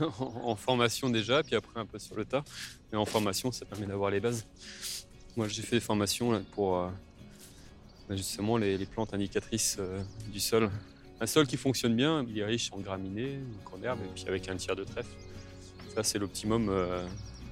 en, 0.18 0.56
formation 0.56 1.08
déjà, 1.08 1.42
puis 1.42 1.54
après 1.54 1.80
un 1.80 1.86
peu 1.86 1.98
sur 1.98 2.16
le 2.16 2.24
tas. 2.24 2.44
Mais 2.92 2.98
en 2.98 3.04
formation, 3.04 3.52
ça 3.52 3.64
permet 3.64 3.86
d'avoir 3.86 4.10
les 4.10 4.20
bases. 4.20 4.44
Moi, 5.36 5.48
j'ai 5.48 5.62
fait 5.62 5.76
des 5.76 5.80
formations 5.80 6.32
là, 6.32 6.40
pour 6.52 6.76
euh, 6.76 6.88
bah, 8.08 8.16
justement 8.16 8.56
les, 8.56 8.76
les 8.76 8.86
plantes 8.86 9.14
indicatrices 9.14 9.76
euh, 9.78 10.02
du 10.32 10.40
sol. 10.40 10.70
Un 11.20 11.26
sol 11.26 11.46
qui 11.46 11.56
fonctionne 11.56 11.94
bien, 11.94 12.24
il 12.28 12.38
est 12.38 12.44
riche 12.44 12.70
en 12.72 12.78
graminées, 12.78 13.36
donc 13.36 13.72
en 13.72 13.82
herbe, 13.82 14.00
et 14.04 14.14
puis 14.14 14.24
avec 14.26 14.48
un 14.48 14.56
tiers 14.56 14.76
de 14.76 14.84
trèfle. 14.84 15.14
Ça, 15.94 16.02
c'est 16.02 16.18
l'optimum 16.18 16.68
euh, 16.68 17.06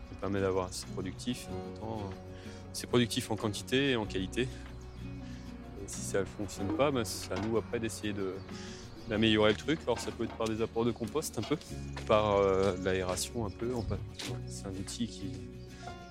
qui 0.09 0.17
permet 0.17 0.41
d'avoir 0.41 0.67
assez 0.67 0.87
productif. 0.95 1.47
et 1.47 1.51
en 1.51 1.55
même 1.55 1.81
temps, 1.81 2.11
c'est 2.73 2.87
productif 2.87 3.31
en 3.31 3.37
quantité 3.37 3.91
et 3.91 3.97
en 3.97 4.05
qualité. 4.07 4.43
Et 4.43 5.87
si 5.89 6.01
ça 6.01 6.21
ne 6.21 6.25
fonctionne 6.25 6.69
pas, 6.69 6.91
bah, 6.91 7.05
c'est 7.05 7.33
à 7.33 7.37
nous 7.41 7.57
après 7.57 7.79
d'essayer 7.79 8.13
de, 8.13 8.35
d'améliorer 9.09 9.51
le 9.51 9.57
truc. 9.57 9.81
Alors 9.85 9.99
ça 9.99 10.11
peut 10.11 10.25
être 10.25 10.35
par 10.35 10.49
des 10.49 10.63
apports 10.63 10.85
de 10.85 10.93
compost 10.93 11.39
un 11.39 11.43
peu, 11.43 11.57
par 12.07 12.37
euh, 12.37 12.77
de 12.77 12.85
l'aération 12.85 13.45
un 13.47 13.51
peu. 13.51 13.75
en 13.75 13.83
fait. 13.83 13.99
C'est 14.47 14.67
un 14.67 14.71
outil 14.71 15.07
qui, 15.07 15.33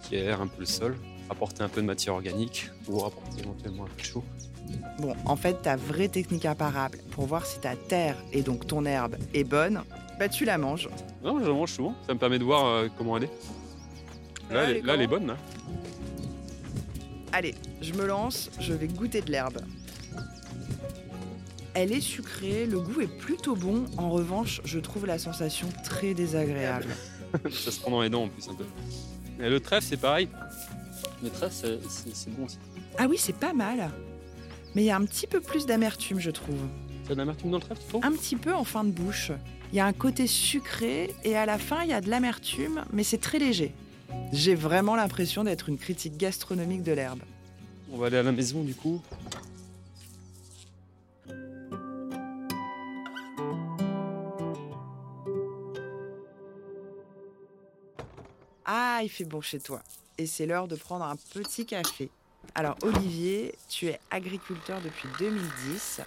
qui 0.03 0.15
aère 0.18 0.41
un 0.41 0.48
peu 0.48 0.60
le 0.60 0.65
sol, 0.65 0.98
apporter 1.30 1.63
un 1.63 1.70
peu 1.70 1.82
de 1.82 1.86
matière 1.88 2.13
organique 2.15 2.70
ou 2.88 2.98
apporter 3.06 3.39
éventuellement 3.41 3.84
un 3.86 3.88
peu 3.88 4.01
de 4.01 4.06
chaud. 4.06 4.24
Bon, 5.00 5.15
en 5.25 5.36
fait, 5.36 5.62
ta 5.63 5.75
vraie 5.75 6.08
technique 6.08 6.46
imparable 6.46 7.00
pour 7.12 7.25
voir 7.25 7.46
si 7.46 7.60
ta 7.60 7.75
terre 7.75 8.15
et 8.32 8.41
donc 8.41 8.68
ton 8.68 8.86
herbe 8.86 9.15
est 9.34 9.44
bonne, 9.44 9.82
bah 10.20 10.30
tu 10.30 10.46
la 10.46 10.58
manges. 10.58 10.88
Non, 11.24 11.39
je 11.39 11.46
la 11.46 11.53
mange 11.53 11.72
souvent. 11.72 11.94
Ça 12.08 12.13
me 12.13 12.20
permet 12.20 12.39
de 12.39 12.44
voir 12.44 12.65
euh, 12.65 12.88
comment 12.98 13.18
elle 13.18 13.24
est. 13.25 13.32
Là, 14.50 14.63
elle, 14.70 14.77
est- 14.77 14.82
là, 14.82 14.94
elle 14.94 15.01
est 15.01 15.08
bonne. 15.08 15.27
Là. 15.27 15.38
Allez, 17.34 17.56
je 17.82 17.94
me 17.94 18.06
lance, 18.06 18.50
je 18.60 18.74
vais 18.74 18.88
goûter 18.88 19.22
de 19.22 19.32
l'herbe. 19.32 19.60
Elle 21.74 21.94
est 21.94 22.02
sucrée, 22.02 22.66
le 22.66 22.80
goût 22.82 23.00
est 23.02 23.18
plutôt 23.20 23.56
bon. 23.56 23.86
En 23.98 24.10
revanche, 24.10 24.60
je 24.66 24.78
trouve 24.80 25.06
la 25.06 25.18
sensation 25.18 25.70
très 25.86 26.14
désagréable. 26.14 26.88
ça 27.52 27.72
se 27.72 27.80
prend 27.80 27.92
dans 27.92 28.02
les 28.02 28.10
dents 28.10 28.24
en 28.24 28.28
plus 28.28 28.50
un 28.50 28.56
peu. 28.56 28.66
Et 29.42 29.50
le 29.50 29.60
trèfle, 29.62 29.88
c'est 29.88 29.98
pareil. 29.98 30.28
Le 31.24 31.30
trèfle, 31.30 31.80
c'est- 31.88 32.30
bon 32.32 32.46
aussi. 32.46 32.58
Ah 32.98 33.08
oui, 33.08 33.16
c'est 33.18 33.36
pas 33.36 33.54
mal. 33.54 33.90
Mais 34.76 34.84
il 34.84 34.86
y 34.86 34.92
a 34.92 34.98
un 34.98 35.06
petit 35.06 35.28
peu 35.28 35.40
plus 35.40 35.66
d'amertume, 35.66 36.20
je 36.20 36.32
trouve. 36.32 36.60
Tu 37.06 37.12
as 37.12 37.16
de 37.16 37.20
l'amertume 37.20 37.52
dans 37.52 37.58
le 37.58 37.64
trèfle, 37.64 37.82
tu 37.82 37.88
trouves 37.88 38.06
Un 38.06 38.12
petit 38.12 38.36
peu 38.36 38.54
en 38.54 38.66
fin 38.66 38.84
de 38.84 38.92
bouche. 38.92 39.32
Il 39.72 39.78
y 39.78 39.80
a 39.80 39.86
un 39.86 39.94
côté 39.94 40.28
sucré 40.28 41.14
et 41.24 41.38
à 41.38 41.46
la 41.46 41.58
fin, 41.58 41.84
il 41.84 41.90
y 41.90 41.94
a 41.94 42.02
de 42.02 42.10
l'amertume, 42.10 42.84
mais 42.92 43.04
c'est 43.06 43.18
très 43.20 43.40
léger. 43.40 43.74
J'ai 44.32 44.56
vraiment 44.56 44.96
l'impression 44.96 45.44
d'être 45.44 45.70
une 45.70 45.77
critique 45.77 46.18
gastronomique 46.18 46.84
de 46.84 46.94
l'herbe. 46.94 47.22
On 47.91 47.98
va 47.98 48.08
aller 48.08 48.18
à 48.18 48.24
la 48.24 48.32
maison 48.32 48.63
du 48.63 48.74
coup. 48.75 49.01
Ah, 58.65 59.01
il 59.03 59.10
fait 59.10 59.25
bon 59.25 59.41
chez 59.41 59.60
toi. 59.60 59.82
et 60.18 60.25
c'est 60.27 60.46
l'heure 60.46 60.68
de 60.68 60.75
prendre 60.75 61.03
un 61.03 61.15
petit 61.34 61.65
café. 61.65 62.10
Alors 62.56 62.77
Olivier, 62.84 63.56
tu 63.68 63.88
es 63.88 64.00
agriculteur 64.10 64.80
depuis 64.82 65.10
2010. 65.20 66.01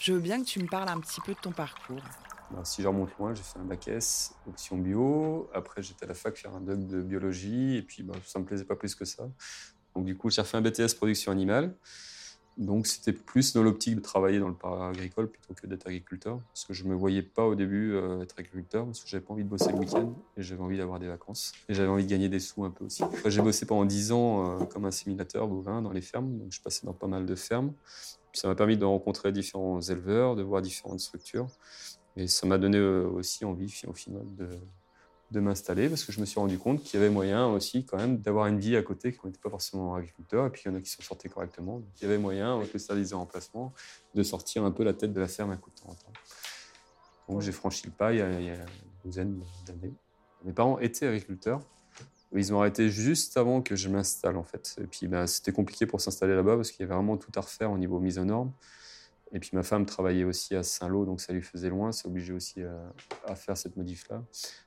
Je 0.00 0.12
veux 0.12 0.20
bien 0.20 0.40
que 0.42 0.46
tu 0.46 0.60
me 0.60 0.68
parles 0.68 0.88
un 0.88 1.00
petit 1.00 1.20
peu 1.20 1.34
de 1.34 1.38
ton 1.40 1.52
parcours. 1.52 2.02
Ben, 2.50 2.64
si 2.64 2.82
je 2.82 2.88
remonte 2.88 3.16
loin, 3.18 3.34
j'ai 3.34 3.42
fait 3.42 3.58
un 3.58 3.64
bac 3.64 3.88
S, 3.88 4.34
option 4.46 4.76
bio. 4.76 5.48
Après, 5.54 5.82
j'étais 5.82 6.04
à 6.04 6.08
la 6.08 6.14
fac 6.14 6.36
faire 6.36 6.54
un 6.54 6.60
doc 6.60 6.86
de 6.86 7.02
biologie. 7.02 7.76
Et 7.76 7.82
puis, 7.82 8.02
ben, 8.02 8.14
ça 8.24 8.38
ne 8.38 8.44
me 8.44 8.48
plaisait 8.48 8.64
pas 8.64 8.76
plus 8.76 8.94
que 8.94 9.04
ça. 9.04 9.28
Donc, 9.94 10.04
du 10.04 10.16
coup, 10.16 10.30
j'ai 10.30 10.44
fait 10.44 10.56
un 10.56 10.62
BTS 10.62 10.94
production 10.96 11.32
animale. 11.32 11.74
Donc 12.56 12.86
c'était 12.86 13.12
plus 13.12 13.52
dans 13.52 13.62
l'optique 13.62 13.96
de 13.96 14.00
travailler 14.00 14.38
dans 14.38 14.48
le 14.48 14.54
parc 14.54 14.80
agricole 14.80 15.28
plutôt 15.28 15.54
que 15.54 15.66
d'être 15.66 15.86
agriculteur. 15.86 16.40
Parce 16.52 16.64
que 16.64 16.72
je 16.72 16.84
ne 16.84 16.90
me 16.90 16.94
voyais 16.94 17.22
pas 17.22 17.44
au 17.44 17.54
début 17.54 17.94
euh, 17.94 18.22
être 18.22 18.38
agriculteur, 18.38 18.84
parce 18.84 19.00
que 19.02 19.08
j'avais 19.08 19.24
pas 19.24 19.32
envie 19.32 19.44
de 19.44 19.48
bosser 19.48 19.72
le 19.72 19.78
week-end 19.78 20.14
et 20.36 20.42
j'avais 20.42 20.62
envie 20.62 20.78
d'avoir 20.78 21.00
des 21.00 21.08
vacances. 21.08 21.52
Et 21.68 21.74
j'avais 21.74 21.88
envie 21.88 22.04
de 22.04 22.10
gagner 22.10 22.28
des 22.28 22.38
sous 22.38 22.64
un 22.64 22.70
peu 22.70 22.84
aussi. 22.84 23.02
J'ai 23.26 23.42
bossé 23.42 23.66
pendant 23.66 23.84
10 23.84 24.12
ans 24.12 24.60
euh, 24.60 24.64
comme 24.66 24.84
inséminateur 24.84 25.48
bovin 25.48 25.82
dans 25.82 25.92
les 25.92 26.00
fermes, 26.00 26.38
donc 26.38 26.52
je 26.52 26.60
passais 26.60 26.86
dans 26.86 26.92
pas 26.92 27.08
mal 27.08 27.26
de 27.26 27.34
fermes. 27.34 27.72
Ça 28.32 28.48
m'a 28.48 28.54
permis 28.54 28.76
de 28.76 28.84
rencontrer 28.84 29.32
différents 29.32 29.80
éleveurs, 29.80 30.34
de 30.36 30.42
voir 30.42 30.60
différentes 30.62 31.00
structures. 31.00 31.48
Et 32.16 32.26
ça 32.28 32.46
m'a 32.46 32.58
donné 32.58 32.78
euh, 32.78 33.06
aussi 33.08 33.44
envie, 33.44 33.82
au 33.86 33.92
final, 33.92 34.24
de, 34.36 34.48
m'installer 35.40 35.88
parce 35.88 36.04
que 36.04 36.12
je 36.12 36.20
me 36.20 36.26
suis 36.26 36.38
rendu 36.38 36.58
compte 36.58 36.80
qu'il 36.80 37.00
y 37.00 37.02
avait 37.02 37.12
moyen 37.12 37.48
aussi 37.48 37.84
quand 37.84 37.96
même 37.96 38.18
d'avoir 38.18 38.46
une 38.46 38.60
vie 38.60 38.76
à 38.76 38.84
côté, 38.84 39.12
qu'on 39.12 39.26
n'était 39.26 39.40
pas 39.40 39.50
forcément 39.50 39.96
agriculteur, 39.96 40.46
et 40.46 40.50
puis 40.50 40.62
il 40.64 40.70
y 40.70 40.72
en 40.72 40.76
a 40.76 40.80
qui 40.80 40.88
s'en 40.88 41.02
sortaient 41.02 41.28
correctement. 41.28 41.82
Il 41.96 42.02
y 42.04 42.06
avait 42.06 42.18
moyen, 42.18 42.56
avec 42.56 42.72
le 42.72 42.78
service 42.78 43.10
de 43.10 43.16
remplacement, 43.16 43.72
de 44.14 44.22
sortir 44.22 44.64
un 44.64 44.70
peu 44.70 44.84
la 44.84 44.92
tête 44.92 45.12
de 45.12 45.18
la 45.18 45.26
ferme 45.26 45.50
à 45.50 45.56
coup 45.56 45.70
de 45.70 45.80
temps 45.80 45.90
en 45.90 45.94
temps. 45.94 46.12
Donc 47.28 47.40
j'ai 47.40 47.50
franchi 47.50 47.86
le 47.86 47.90
pas 47.90 48.12
il 48.12 48.18
y, 48.18 48.22
a, 48.22 48.28
une 48.28 48.64
douzaine 49.04 49.40
d'années. 49.66 49.94
Mes 50.44 50.52
parents 50.52 50.78
étaient 50.78 51.08
agriculteurs. 51.08 51.60
Ils 52.32 52.52
ont 52.52 52.60
arrêté 52.60 52.88
juste 52.88 53.36
avant 53.36 53.60
que 53.60 53.74
je 53.74 53.88
m'installe 53.88 54.36
en 54.36 54.44
fait. 54.44 54.76
Et 54.80 54.86
puis 54.86 55.08
ben, 55.08 55.26
c'était 55.26 55.52
compliqué 55.52 55.84
pour 55.84 56.00
s'installer 56.00 56.36
là-bas 56.36 56.54
parce 56.54 56.70
qu'il 56.70 56.82
y 56.82 56.84
avait 56.84 56.94
vraiment 56.94 57.16
tout 57.16 57.32
à 57.34 57.40
refaire 57.40 57.72
au 57.72 57.78
niveau 57.78 57.98
mise 57.98 58.18
aux 58.18 58.24
normes. 58.24 58.52
Et 59.34 59.40
puis 59.40 59.50
ma 59.52 59.64
femme 59.64 59.84
travaillait 59.84 60.24
aussi 60.24 60.54
à 60.54 60.62
Saint-Lô, 60.62 61.04
donc 61.04 61.20
ça 61.20 61.32
lui 61.32 61.42
faisait 61.42 61.68
loin, 61.68 61.90
c'est 61.90 62.06
obligé 62.06 62.32
aussi 62.32 62.62
à, 63.26 63.34
faire 63.34 63.56
cette 63.56 63.76
modif-là. 63.76 64.22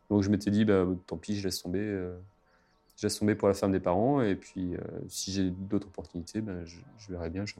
Donc 0.09 0.23
je 0.23 0.29
m'étais 0.29 0.51
dit, 0.51 0.65
bah, 0.65 0.85
tant 1.07 1.17
pis, 1.17 1.39
je 1.39 1.45
laisse 1.45 1.61
tomber. 1.61 1.79
Euh, 1.79 2.17
je 2.97 3.05
laisse 3.05 3.17
tomber 3.17 3.35
pour 3.35 3.47
la 3.47 3.53
ferme 3.53 3.71
des 3.71 3.79
parents, 3.79 4.21
et 4.21 4.35
puis 4.35 4.75
euh, 4.75 4.79
si 5.07 5.31
j'ai 5.31 5.49
d'autres 5.51 5.87
opportunités, 5.87 6.41
ben, 6.41 6.65
je, 6.65 6.77
verrai 7.09 7.29
bien, 7.29 7.45
je, 7.45 7.55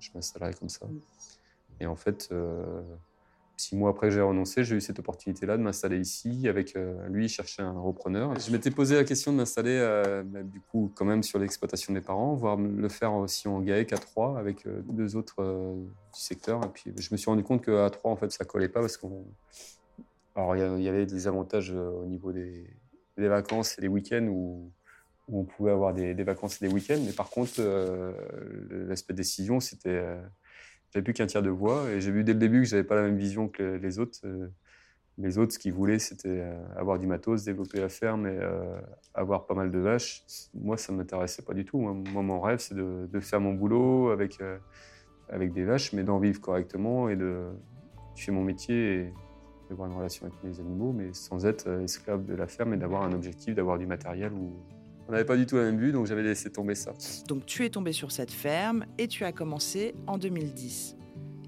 je 0.00 0.10
m'installerai 0.14 0.52
comme 0.54 0.68
ça. 0.68 0.86
Et 1.80 1.86
en 1.86 1.96
fait, 1.96 2.28
euh, 2.32 2.82
six 3.56 3.76
mois 3.76 3.90
après 3.90 4.08
que 4.08 4.14
j'ai 4.14 4.20
renoncé, 4.20 4.64
j'ai 4.64 4.76
eu 4.76 4.80
cette 4.80 4.98
opportunité-là 4.98 5.56
de 5.56 5.62
m'installer 5.62 5.98
ici. 5.98 6.48
Avec 6.48 6.76
euh, 6.76 6.94
lui, 7.08 7.26
il 7.26 7.28
cherchait 7.28 7.62
un 7.62 7.78
repreneur. 7.78 8.38
Je 8.38 8.50
m'étais 8.50 8.70
posé 8.70 8.96
la 8.96 9.04
question 9.04 9.32
de 9.32 9.38
m'installer, 9.38 9.78
euh, 9.80 10.22
bah, 10.24 10.42
du 10.42 10.60
coup, 10.60 10.90
quand 10.94 11.04
même 11.04 11.22
sur 11.22 11.38
l'exploitation 11.38 11.92
de 11.92 11.98
mes 11.98 12.04
parents, 12.04 12.34
voire 12.34 12.56
le 12.56 12.88
faire 12.88 13.14
aussi 13.14 13.48
en 13.48 13.60
GAEC 13.60 13.92
à 13.92 13.98
trois 13.98 14.38
avec 14.38 14.66
euh, 14.66 14.82
deux 14.88 15.16
autres 15.16 15.42
du 16.14 16.20
secteur. 16.20 16.64
Et 16.64 16.68
puis, 16.68 16.92
je 16.96 17.08
me 17.12 17.16
suis 17.16 17.30
rendu 17.30 17.42
compte 17.42 17.64
qu'à 17.64 17.90
trois, 17.90 18.10
en 18.10 18.16
fait, 18.16 18.30
ça 18.32 18.44
collait 18.44 18.68
pas 18.68 18.80
parce 18.80 18.96
qu'on. 18.96 19.24
Alors, 20.36 20.56
il 20.56 20.82
y 20.82 20.88
avait 20.88 21.06
des 21.06 21.28
avantages 21.28 21.70
au 21.70 22.06
niveau 22.06 22.32
des, 22.32 22.66
vacances 23.16 23.78
et 23.78 23.82
des 23.82 23.88
week-ends 23.88 24.26
où, 24.28 24.70
on 25.32 25.44
pouvait 25.44 25.70
avoir 25.70 25.94
des, 25.94 26.12
des 26.12 26.24
vacances 26.24 26.60
et 26.60 26.66
des 26.66 26.72
week-ends. 26.72 27.00
Mais 27.06 27.12
par 27.12 27.30
contre, 27.30 27.62
l'aspect 28.70 29.14
décision, 29.14 29.60
c'était 29.60 30.02
j'avais 30.94 31.02
plus 31.02 31.12
qu'un 31.12 31.26
tiers 31.26 31.42
de 31.42 31.50
voix 31.50 31.90
et 31.90 32.00
j'ai 32.00 32.12
vu 32.12 32.22
dès 32.22 32.34
le 32.34 32.38
début 32.38 32.62
que 32.62 32.68
j'avais 32.68 32.84
pas 32.84 32.94
la 32.94 33.02
même 33.02 33.16
vision 33.16 33.48
que 33.48 33.76
les 33.76 33.98
autres. 33.98 34.20
Euh, 34.24 34.48
les 35.16 35.38
autres, 35.38 35.52
ce 35.52 35.60
qu'ils 35.60 35.72
voulaient, 35.72 36.00
c'était 36.00 36.40
euh, 36.40 36.60
avoir 36.76 36.98
du 36.98 37.06
matos, 37.06 37.44
développer 37.44 37.80
la 37.80 37.88
ferme 37.88 38.26
et 38.26 38.36
euh, 38.36 38.80
avoir 39.14 39.46
pas 39.46 39.54
mal 39.54 39.70
de 39.70 39.78
vaches. 39.78 40.24
Moi, 40.54 40.76
ça 40.76 40.92
m'intéressait 40.92 41.42
pas 41.42 41.54
du 41.54 41.64
tout. 41.64 41.78
Moi, 41.78 42.22
mon 42.22 42.40
rêve, 42.40 42.58
c'est 42.58 42.74
de, 42.74 43.20
faire 43.20 43.40
mon 43.40 43.54
boulot 43.54 44.10
avec, 44.10 44.40
avec 45.28 45.52
des 45.52 45.62
vaches, 45.62 45.92
mais 45.92 46.02
d'en 46.02 46.18
vivre 46.18 46.40
correctement 46.40 47.08
et 47.08 47.14
de 47.14 47.46
faire 48.16 48.34
mon 48.34 48.42
métier 48.42 48.94
et 48.94 49.12
d'avoir 49.70 49.88
une 49.88 49.96
relation 49.96 50.26
avec 50.26 50.36
les 50.42 50.58
animaux, 50.58 50.92
mais 50.92 51.12
sans 51.12 51.46
être 51.46 51.68
esclave 51.82 52.24
de 52.24 52.34
la 52.34 52.48
ferme 52.48 52.74
et 52.74 52.76
d'avoir 52.76 53.04
un 53.04 53.12
objectif, 53.12 53.54
d'avoir 53.54 53.78
du 53.78 53.86
matériel 53.86 54.32
ou 54.32 54.52
on 55.08 55.12
n'avait 55.12 55.24
pas 55.24 55.36
du 55.36 55.46
tout 55.46 55.56
la 55.56 55.64
même 55.64 55.78
vue, 55.78 55.92
donc 55.92 56.06
j'avais 56.06 56.22
laissé 56.22 56.50
tomber 56.50 56.74
ça. 56.74 56.92
Donc 57.28 57.46
tu 57.46 57.64
es 57.64 57.70
tombé 57.70 57.92
sur 57.92 58.10
cette 58.10 58.30
ferme 58.30 58.86
et 58.98 59.08
tu 59.08 59.24
as 59.24 59.32
commencé 59.32 59.94
en 60.06 60.18
2010. 60.18 60.96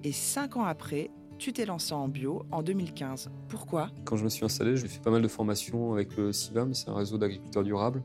Et 0.05 0.13
cinq 0.13 0.57
ans 0.57 0.65
après, 0.65 1.11
tu 1.39 1.53
t'es 1.53 1.67
lancé 1.67 1.93
en 1.93 2.09
bio 2.09 2.45
en 2.51 2.63
2015. 2.63 3.31
Pourquoi? 3.49 3.91
Quand 4.05 4.17
je 4.17 4.25
me 4.25 4.29
suis 4.29 4.45
installé, 4.45 4.77
j'ai 4.77 4.89
fait 4.89 5.03
pas 5.03 5.11
mal 5.11 5.23
de 5.23 5.29
formations 5.29 5.93
avec 5.93 6.17
le 6.17 6.33
CIVAM, 6.33 6.75
c'est 6.75 6.89
un 6.89 6.95
réseau 6.95 7.19
d'agriculteurs 7.19 7.63
durables. 7.63 8.03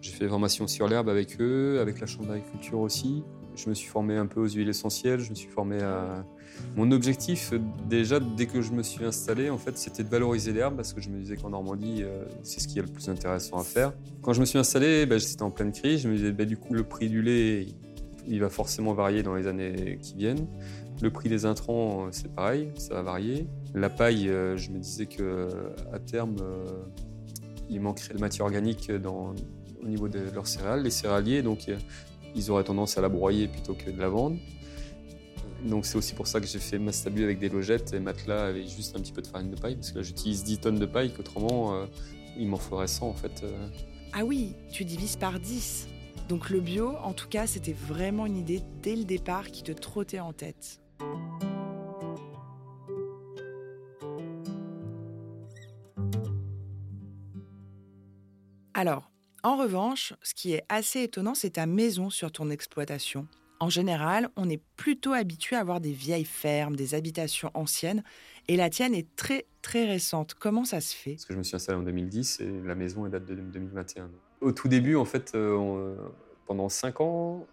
J'ai 0.00 0.12
fait 0.12 0.24
des 0.24 0.30
formations 0.30 0.66
sur 0.66 0.86
l'herbe 0.86 1.08
avec 1.08 1.40
eux, 1.40 1.80
avec 1.80 2.00
la 2.00 2.06
Chambre 2.06 2.28
d'agriculture 2.28 2.78
aussi. 2.78 3.24
Je 3.58 3.68
me 3.68 3.74
suis 3.74 3.88
formé 3.88 4.16
un 4.16 4.26
peu 4.26 4.40
aux 4.40 4.48
huiles 4.48 4.68
essentielles, 4.68 5.18
je 5.18 5.30
me 5.30 5.34
suis 5.34 5.48
formé 5.48 5.82
à 5.82 6.24
mon 6.76 6.92
objectif, 6.92 7.52
déjà, 7.88 8.20
dès 8.20 8.46
que 8.46 8.62
je 8.62 8.72
me 8.72 8.82
suis 8.82 9.04
installé, 9.04 9.50
en 9.50 9.58
fait, 9.58 9.76
c'était 9.76 10.04
de 10.04 10.08
valoriser 10.08 10.52
l'herbe 10.52 10.76
parce 10.76 10.92
que 10.92 11.00
je 11.00 11.10
me 11.10 11.18
disais 11.18 11.36
qu'en 11.36 11.50
Normandie, 11.50 12.02
euh, 12.02 12.24
c'est 12.42 12.60
ce 12.60 12.68
qui 12.68 12.78
est 12.78 12.82
le 12.82 12.88
plus 12.88 13.08
intéressant 13.08 13.58
à 13.58 13.64
faire. 13.64 13.92
Quand 14.22 14.32
je 14.32 14.40
me 14.40 14.44
suis 14.44 14.58
installé, 14.58 15.06
ben, 15.06 15.18
j'étais 15.18 15.42
en 15.42 15.50
pleine 15.50 15.72
crise. 15.72 16.02
Je 16.02 16.08
me 16.08 16.14
disais, 16.14 16.32
ben, 16.32 16.46
du 16.46 16.56
coup, 16.56 16.74
le 16.74 16.84
prix 16.84 17.08
du 17.08 17.22
lait, 17.22 17.66
il 18.26 18.40
va 18.40 18.48
forcément 18.48 18.92
varier 18.92 19.22
dans 19.22 19.34
les 19.34 19.46
années 19.46 19.98
qui 20.00 20.14
viennent. 20.14 20.46
Le 21.02 21.10
prix 21.10 21.28
des 21.28 21.46
intrants, 21.46 22.08
c'est 22.10 22.32
pareil, 22.32 22.70
ça 22.76 22.94
va 22.94 23.02
varier. 23.02 23.48
La 23.74 23.90
paille, 23.90 24.28
euh, 24.28 24.56
je 24.56 24.70
me 24.70 24.78
disais 24.78 25.06
que 25.06 25.48
à 25.92 25.98
terme, 25.98 26.36
euh, 26.40 26.64
il 27.68 27.80
manquerait 27.80 28.14
de 28.14 28.20
matière 28.20 28.46
organique 28.46 28.90
au 29.04 29.86
niveau 29.86 30.08
de 30.08 30.20
leurs 30.34 30.46
céréales, 30.46 30.82
les 30.82 30.90
céréaliers, 30.90 31.42
donc 31.42 31.68
ils 32.34 32.50
auraient 32.50 32.64
tendance 32.64 32.98
à 32.98 33.00
la 33.00 33.08
broyer 33.08 33.48
plutôt 33.48 33.74
que 33.74 33.90
de 33.90 33.98
la 33.98 34.08
vendre. 34.08 34.36
Donc 35.64 35.86
c'est 35.86 35.96
aussi 35.96 36.14
pour 36.14 36.26
ça 36.26 36.40
que 36.40 36.46
j'ai 36.46 36.60
fait 36.60 36.78
ma 36.78 36.92
stabule 36.92 37.24
avec 37.24 37.38
des 37.38 37.48
logettes 37.48 37.92
et 37.92 37.98
matelas 37.98 38.46
avec 38.46 38.68
juste 38.68 38.96
un 38.96 39.00
petit 39.00 39.12
peu 39.12 39.22
de 39.22 39.26
farine 39.26 39.50
de 39.50 39.60
paille, 39.60 39.74
parce 39.74 39.90
que 39.90 39.98
là 39.98 40.02
j'utilise 40.02 40.44
10 40.44 40.58
tonnes 40.60 40.78
de 40.78 40.86
paille, 40.86 41.12
qu'autrement 41.12 41.74
euh, 41.74 41.86
il 42.36 42.46
m'en 42.46 42.58
faudrait 42.58 42.86
100 42.86 43.08
en 43.08 43.12
fait. 43.12 43.42
Euh. 43.42 43.68
Ah 44.12 44.24
oui, 44.24 44.54
tu 44.70 44.84
divises 44.84 45.16
par 45.16 45.40
10. 45.40 45.88
Donc 46.28 46.50
le 46.50 46.60
bio, 46.60 46.94
en 47.02 47.14
tout 47.14 47.28
cas, 47.28 47.46
c'était 47.46 47.72
vraiment 47.72 48.26
une 48.26 48.36
idée 48.36 48.62
dès 48.82 48.94
le 48.94 49.04
départ 49.04 49.46
qui 49.46 49.62
te 49.62 49.72
trottait 49.72 50.20
en 50.20 50.32
tête. 50.32 50.80
Alors, 58.74 59.10
en 59.42 59.56
revanche, 59.56 60.14
ce 60.22 60.34
qui 60.34 60.52
est 60.52 60.64
assez 60.68 61.02
étonnant, 61.02 61.34
c'est 61.34 61.50
ta 61.50 61.66
maison 61.66 62.10
sur 62.10 62.32
ton 62.32 62.50
exploitation. 62.50 63.26
En 63.60 63.68
général, 63.68 64.28
on 64.36 64.48
est 64.48 64.60
plutôt 64.76 65.12
habitué 65.12 65.56
à 65.56 65.60
avoir 65.60 65.80
des 65.80 65.92
vieilles 65.92 66.24
fermes, 66.24 66.76
des 66.76 66.94
habitations 66.94 67.50
anciennes, 67.54 68.04
et 68.46 68.56
la 68.56 68.70
tienne 68.70 68.94
est 68.94 69.06
très 69.16 69.46
très 69.62 69.86
récente. 69.86 70.34
Comment 70.34 70.64
ça 70.64 70.80
se 70.80 70.94
fait? 70.94 71.12
Parce 71.12 71.24
que 71.24 71.34
je 71.34 71.38
me 71.38 71.42
suis 71.42 71.56
installé 71.56 71.78
en 71.78 71.82
2010 71.82 72.40
et 72.40 72.60
la 72.64 72.74
maison 72.74 73.04
est 73.06 73.10
date 73.10 73.26
de 73.26 73.34
2021. 73.34 74.10
Au 74.40 74.52
tout 74.52 74.68
début, 74.68 74.94
en 74.94 75.04
fait, 75.04 75.32
euh, 75.34 75.96
pendant 76.46 76.68
cinq 76.68 77.00
ans, 77.00 77.46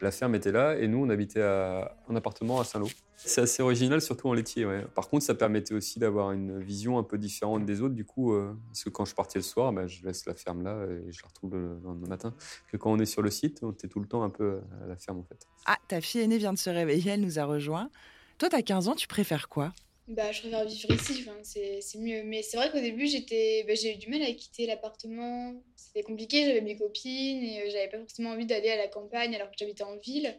la 0.00 0.10
ferme 0.10 0.34
était 0.34 0.52
là 0.52 0.76
et 0.78 0.88
nous, 0.88 0.98
on 0.98 1.10
habitait 1.10 1.42
en 1.42 2.16
appartement 2.16 2.60
à 2.60 2.64
Saint-Lô. 2.64 2.88
C'est 3.16 3.40
assez 3.40 3.62
original, 3.62 4.00
surtout 4.02 4.28
en 4.28 4.34
laitier. 4.34 4.66
Par 4.94 5.08
contre, 5.08 5.24
ça 5.24 5.34
permettait 5.34 5.74
aussi 5.74 5.98
d'avoir 5.98 6.32
une 6.32 6.60
vision 6.60 6.98
un 6.98 7.02
peu 7.02 7.16
différente 7.16 7.64
des 7.64 7.80
autres. 7.80 7.94
Du 7.94 8.04
coup, 8.04 8.34
euh, 8.34 8.54
parce 8.68 8.84
que 8.84 8.90
quand 8.90 9.04
je 9.06 9.14
partais 9.14 9.38
le 9.38 9.42
soir, 9.42 9.72
bah, 9.72 9.86
je 9.86 10.04
laisse 10.04 10.26
la 10.26 10.34
ferme 10.34 10.62
là 10.62 10.84
et 10.84 11.10
je 11.10 11.22
la 11.22 11.28
retrouve 11.28 11.54
le 11.54 11.78
lendemain 11.82 12.08
matin. 12.08 12.34
Que 12.70 12.76
quand 12.76 12.92
on 12.92 12.98
est 12.98 13.06
sur 13.06 13.22
le 13.22 13.30
site, 13.30 13.60
on 13.62 13.72
était 13.72 13.88
tout 13.88 14.00
le 14.00 14.06
temps 14.06 14.22
un 14.22 14.30
peu 14.30 14.60
à 14.84 14.86
la 14.86 14.96
ferme 14.96 15.18
en 15.18 15.24
fait. 15.24 15.46
Ah, 15.64 15.78
ta 15.88 16.00
fille 16.00 16.20
aînée 16.20 16.38
vient 16.38 16.52
de 16.52 16.58
se 16.58 16.70
réveiller, 16.70 17.12
elle 17.12 17.22
nous 17.22 17.38
a 17.38 17.44
rejoint. 17.44 17.90
Toi, 18.38 18.50
tu 18.50 18.56
as 18.56 18.62
15 18.62 18.88
ans, 18.88 18.94
tu 18.94 19.08
préfères 19.08 19.48
quoi? 19.48 19.72
Bah, 20.08 20.30
je 20.30 20.40
préfère 20.40 20.64
vivre 20.64 20.90
ici, 20.92 21.26
c'est 21.42 21.98
mieux. 21.98 22.22
Mais 22.24 22.42
c'est 22.42 22.56
vrai 22.56 22.70
qu'au 22.70 22.80
début, 22.80 23.06
j'étais, 23.06 23.64
bah, 23.66 23.74
j'ai 23.74 23.94
eu 23.94 23.96
du 23.96 24.08
mal 24.08 24.22
à 24.22 24.32
quitter 24.32 24.66
l'appartement. 24.66 25.54
C'était 25.74 26.02
compliqué, 26.02 26.44
j'avais 26.46 26.60
mes 26.60 26.76
copines 26.76 27.42
et 27.42 27.62
euh, 27.62 27.70
j'avais 27.72 27.88
pas 27.88 27.98
forcément 27.98 28.30
envie 28.30 28.46
d'aller 28.46 28.70
à 28.70 28.76
la 28.76 28.86
campagne 28.86 29.34
alors 29.34 29.48
que 29.48 29.56
j'habitais 29.58 29.82
en 29.82 29.96
ville. 29.96 30.38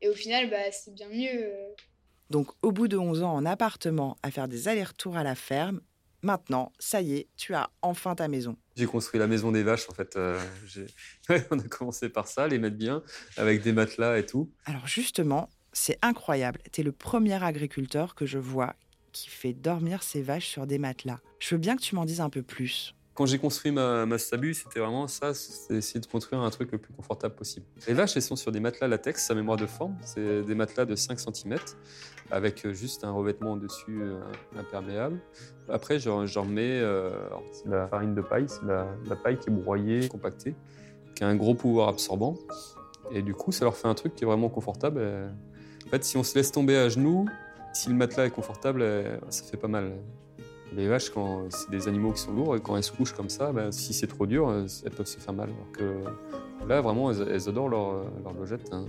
Et 0.00 0.08
au 0.08 0.14
final, 0.14 0.48
bah, 0.48 0.70
c'est 0.70 0.94
bien 0.94 1.08
mieux. 1.08 1.44
Euh. 1.44 1.68
Donc, 2.30 2.48
au 2.62 2.70
bout 2.70 2.86
de 2.86 2.96
11 2.96 3.22
ans 3.24 3.34
en 3.34 3.44
appartement, 3.44 4.16
à 4.22 4.30
faire 4.30 4.46
des 4.46 4.68
allers-retours 4.68 5.16
à 5.16 5.24
la 5.24 5.34
ferme, 5.34 5.80
maintenant, 6.22 6.72
ça 6.78 7.00
y 7.00 7.14
est, 7.16 7.28
tu 7.36 7.54
as 7.54 7.70
enfin 7.82 8.14
ta 8.14 8.28
maison. 8.28 8.56
J'ai 8.76 8.86
construit 8.86 9.18
la 9.18 9.26
maison 9.26 9.50
des 9.50 9.64
vaches, 9.64 9.90
en 9.90 9.94
fait. 9.94 10.14
Euh, 10.16 10.40
on 11.50 11.58
a 11.58 11.64
commencé 11.64 12.08
par 12.08 12.28
ça, 12.28 12.46
les 12.46 12.60
mettre 12.60 12.76
bien, 12.76 13.02
avec 13.36 13.62
des 13.62 13.72
matelas 13.72 14.18
et 14.18 14.24
tout. 14.24 14.52
Alors, 14.66 14.86
justement, 14.86 15.50
c'est 15.72 15.98
incroyable. 16.00 16.60
Tu 16.70 16.82
es 16.82 16.84
le 16.84 16.92
premier 16.92 17.42
agriculteur 17.42 18.14
que 18.14 18.24
je 18.24 18.38
vois 18.38 18.76
qui 19.12 19.28
fait 19.28 19.52
dormir 19.52 20.02
ses 20.02 20.22
vaches 20.22 20.48
sur 20.48 20.66
des 20.66 20.78
matelas. 20.78 21.20
Je 21.38 21.54
veux 21.54 21.60
bien 21.60 21.76
que 21.76 21.82
tu 21.82 21.94
m'en 21.94 22.04
dises 22.04 22.20
un 22.20 22.30
peu 22.30 22.42
plus. 22.42 22.94
Quand 23.14 23.26
j'ai 23.26 23.38
construit 23.38 23.70
ma, 23.70 24.06
ma 24.06 24.18
c'était 24.18 24.78
vraiment 24.78 25.06
ça, 25.06 25.34
c'était 25.34 25.76
essayer 25.76 26.00
de 26.00 26.06
construire 26.06 26.40
un 26.40 26.50
truc 26.50 26.72
le 26.72 26.78
plus 26.78 26.94
confortable 26.94 27.34
possible. 27.34 27.66
Les 27.86 27.92
vaches, 27.92 28.16
elles 28.16 28.22
sont 28.22 28.36
sur 28.36 28.50
des 28.50 28.60
matelas 28.60 28.88
latex 28.88 29.30
à 29.30 29.34
mémoire 29.34 29.58
de 29.58 29.66
forme. 29.66 29.94
C'est 30.02 30.42
des 30.42 30.54
matelas 30.54 30.86
de 30.86 30.94
5 30.94 31.18
cm 31.18 31.58
avec 32.30 32.64
euh, 32.64 32.72
juste 32.72 33.04
un 33.04 33.10
revêtement 33.10 33.56
dessus 33.56 34.00
euh, 34.00 34.20
imperméable. 34.56 35.18
Après, 35.68 35.98
j'en 35.98 36.24
remets 36.24 36.80
euh, 36.80 37.10
la 37.66 37.88
farine 37.88 38.14
de 38.14 38.22
paille, 38.22 38.46
c'est 38.48 38.64
la, 38.64 39.16
paille 39.16 39.38
qui 39.38 39.50
est 39.50 39.52
broyée, 39.52 40.08
compactée 40.08 40.54
qui 41.14 41.24
a 41.24 41.28
un 41.28 41.36
gros 41.36 41.54
pouvoir 41.54 41.88
absorbant. 41.88 42.36
Et 43.12 43.22
du 43.22 43.34
coup, 43.34 43.50
ça 43.52 43.64
leur 43.64 43.76
fait 43.76 43.88
un 43.88 43.94
truc 43.94 44.14
qui 44.14 44.24
est 44.24 44.26
vraiment 44.26 44.48
confortable. 44.48 45.00
En 45.86 45.90
fait, 45.90 46.04
si 46.04 46.16
on 46.16 46.22
se 46.22 46.36
laisse 46.36 46.52
tomber 46.52 46.76
à 46.76 46.88
genoux, 46.88 47.26
si 47.72 47.88
le 47.88 47.94
matelas 47.94 48.26
est 48.26 48.30
confortable, 48.30 48.84
ça 49.28 49.44
fait 49.44 49.56
pas 49.56 49.68
mal. 49.68 49.92
Les 50.72 50.86
vaches, 50.86 51.10
quand 51.10 51.50
c'est 51.50 51.70
des 51.70 51.88
animaux 51.88 52.12
qui 52.12 52.20
sont 52.20 52.32
lourds, 52.32 52.56
et 52.56 52.60
quand 52.60 52.76
elles 52.76 52.84
se 52.84 52.92
couchent 52.92 53.12
comme 53.12 53.28
ça, 53.28 53.52
ben, 53.52 53.72
si 53.72 53.92
c'est 53.92 54.06
trop 54.06 54.26
dur, 54.26 54.52
elles 54.52 54.92
peuvent 54.92 55.06
se 55.06 55.18
faire 55.18 55.34
mal. 55.34 55.50
Alors 55.50 55.72
que 55.72 56.68
là, 56.68 56.80
vraiment, 56.80 57.10
elles, 57.10 57.48
adorent 57.48 57.68
leur, 57.68 58.04
leur 58.22 58.32
logette. 58.32 58.68
Hein. 58.72 58.84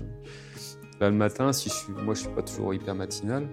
Là, 1.00 1.10
le 1.10 1.16
matin, 1.16 1.52
si 1.52 1.70
je 1.70 1.74
suis, 1.74 1.94
moi, 1.94 2.14
je 2.14 2.22
suis 2.22 2.30
pas 2.30 2.44
toujours 2.44 2.76
hyper 2.76 2.94
matinal. 2.94 3.48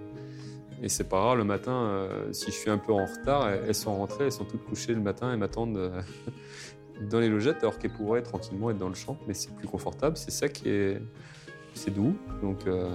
Et 0.82 0.88
c'est 0.88 1.08
pas 1.08 1.18
rare, 1.18 1.36
le 1.36 1.44
matin, 1.44 1.72
euh, 1.72 2.32
si 2.32 2.46
je 2.46 2.56
suis 2.56 2.70
un 2.70 2.78
peu 2.78 2.92
en 2.92 3.04
retard, 3.06 3.48
elles 3.48 3.74
sont 3.74 3.96
rentrées, 3.96 4.26
elles 4.26 4.32
sont 4.32 4.44
toutes 4.44 4.64
couchées 4.64 4.94
le 4.94 5.00
matin 5.00 5.32
et 5.32 5.36
m'attendent 5.36 5.76
euh, 5.76 6.00
dans 7.10 7.18
les 7.18 7.28
logettes, 7.28 7.58
alors 7.60 7.78
qu'elles 7.78 7.92
pourraient 7.92 8.22
tranquillement 8.22 8.70
être 8.70 8.78
dans 8.78 8.88
le 8.88 8.94
champ. 8.94 9.18
Mais 9.26 9.34
c'est 9.34 9.54
plus 9.54 9.66
confortable, 9.66 10.16
c'est 10.16 10.30
sec 10.30 10.64
et 10.66 10.98
c'est 11.74 11.90
doux. 11.90 12.14
Donc, 12.42 12.66
euh, 12.66 12.90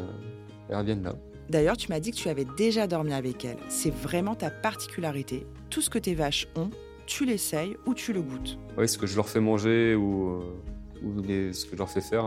elles 0.69 0.77
reviennent 0.77 1.03
là. 1.03 1.15
D'ailleurs, 1.50 1.77
tu 1.77 1.89
m'as 1.89 2.00
dit 2.00 2.12
que 2.12 2.15
tu 2.15 2.29
avais 2.29 2.45
déjà 2.57 2.88
dormi 2.88 3.13
avec 3.13 3.43
elles. 3.45 3.57
C'est 3.69 3.93
vraiment 3.93 4.35
ta 4.35 4.50
particularité. 4.50 5.45
Tout 5.69 5.81
ce 5.81 5.89
que 5.89 6.00
tes 6.00 6.15
vaches 6.15 6.47
ont, 6.55 6.69
tu 7.05 7.25
l'essayes 7.25 7.75
ou 7.85 7.93
tu 7.93 8.13
le 8.13 8.21
goûtes. 8.21 8.57
Oui, 8.77 8.88
ce 8.88 8.97
que 8.97 9.07
je 9.07 9.15
leur 9.15 9.27
fais 9.27 9.41
manger 9.41 9.95
ou, 9.95 10.41
ou 11.03 11.21
ce 11.23 11.65
que 11.65 11.71
je 11.73 11.77
leur 11.77 11.89
fais 11.89 12.01
faire, 12.01 12.25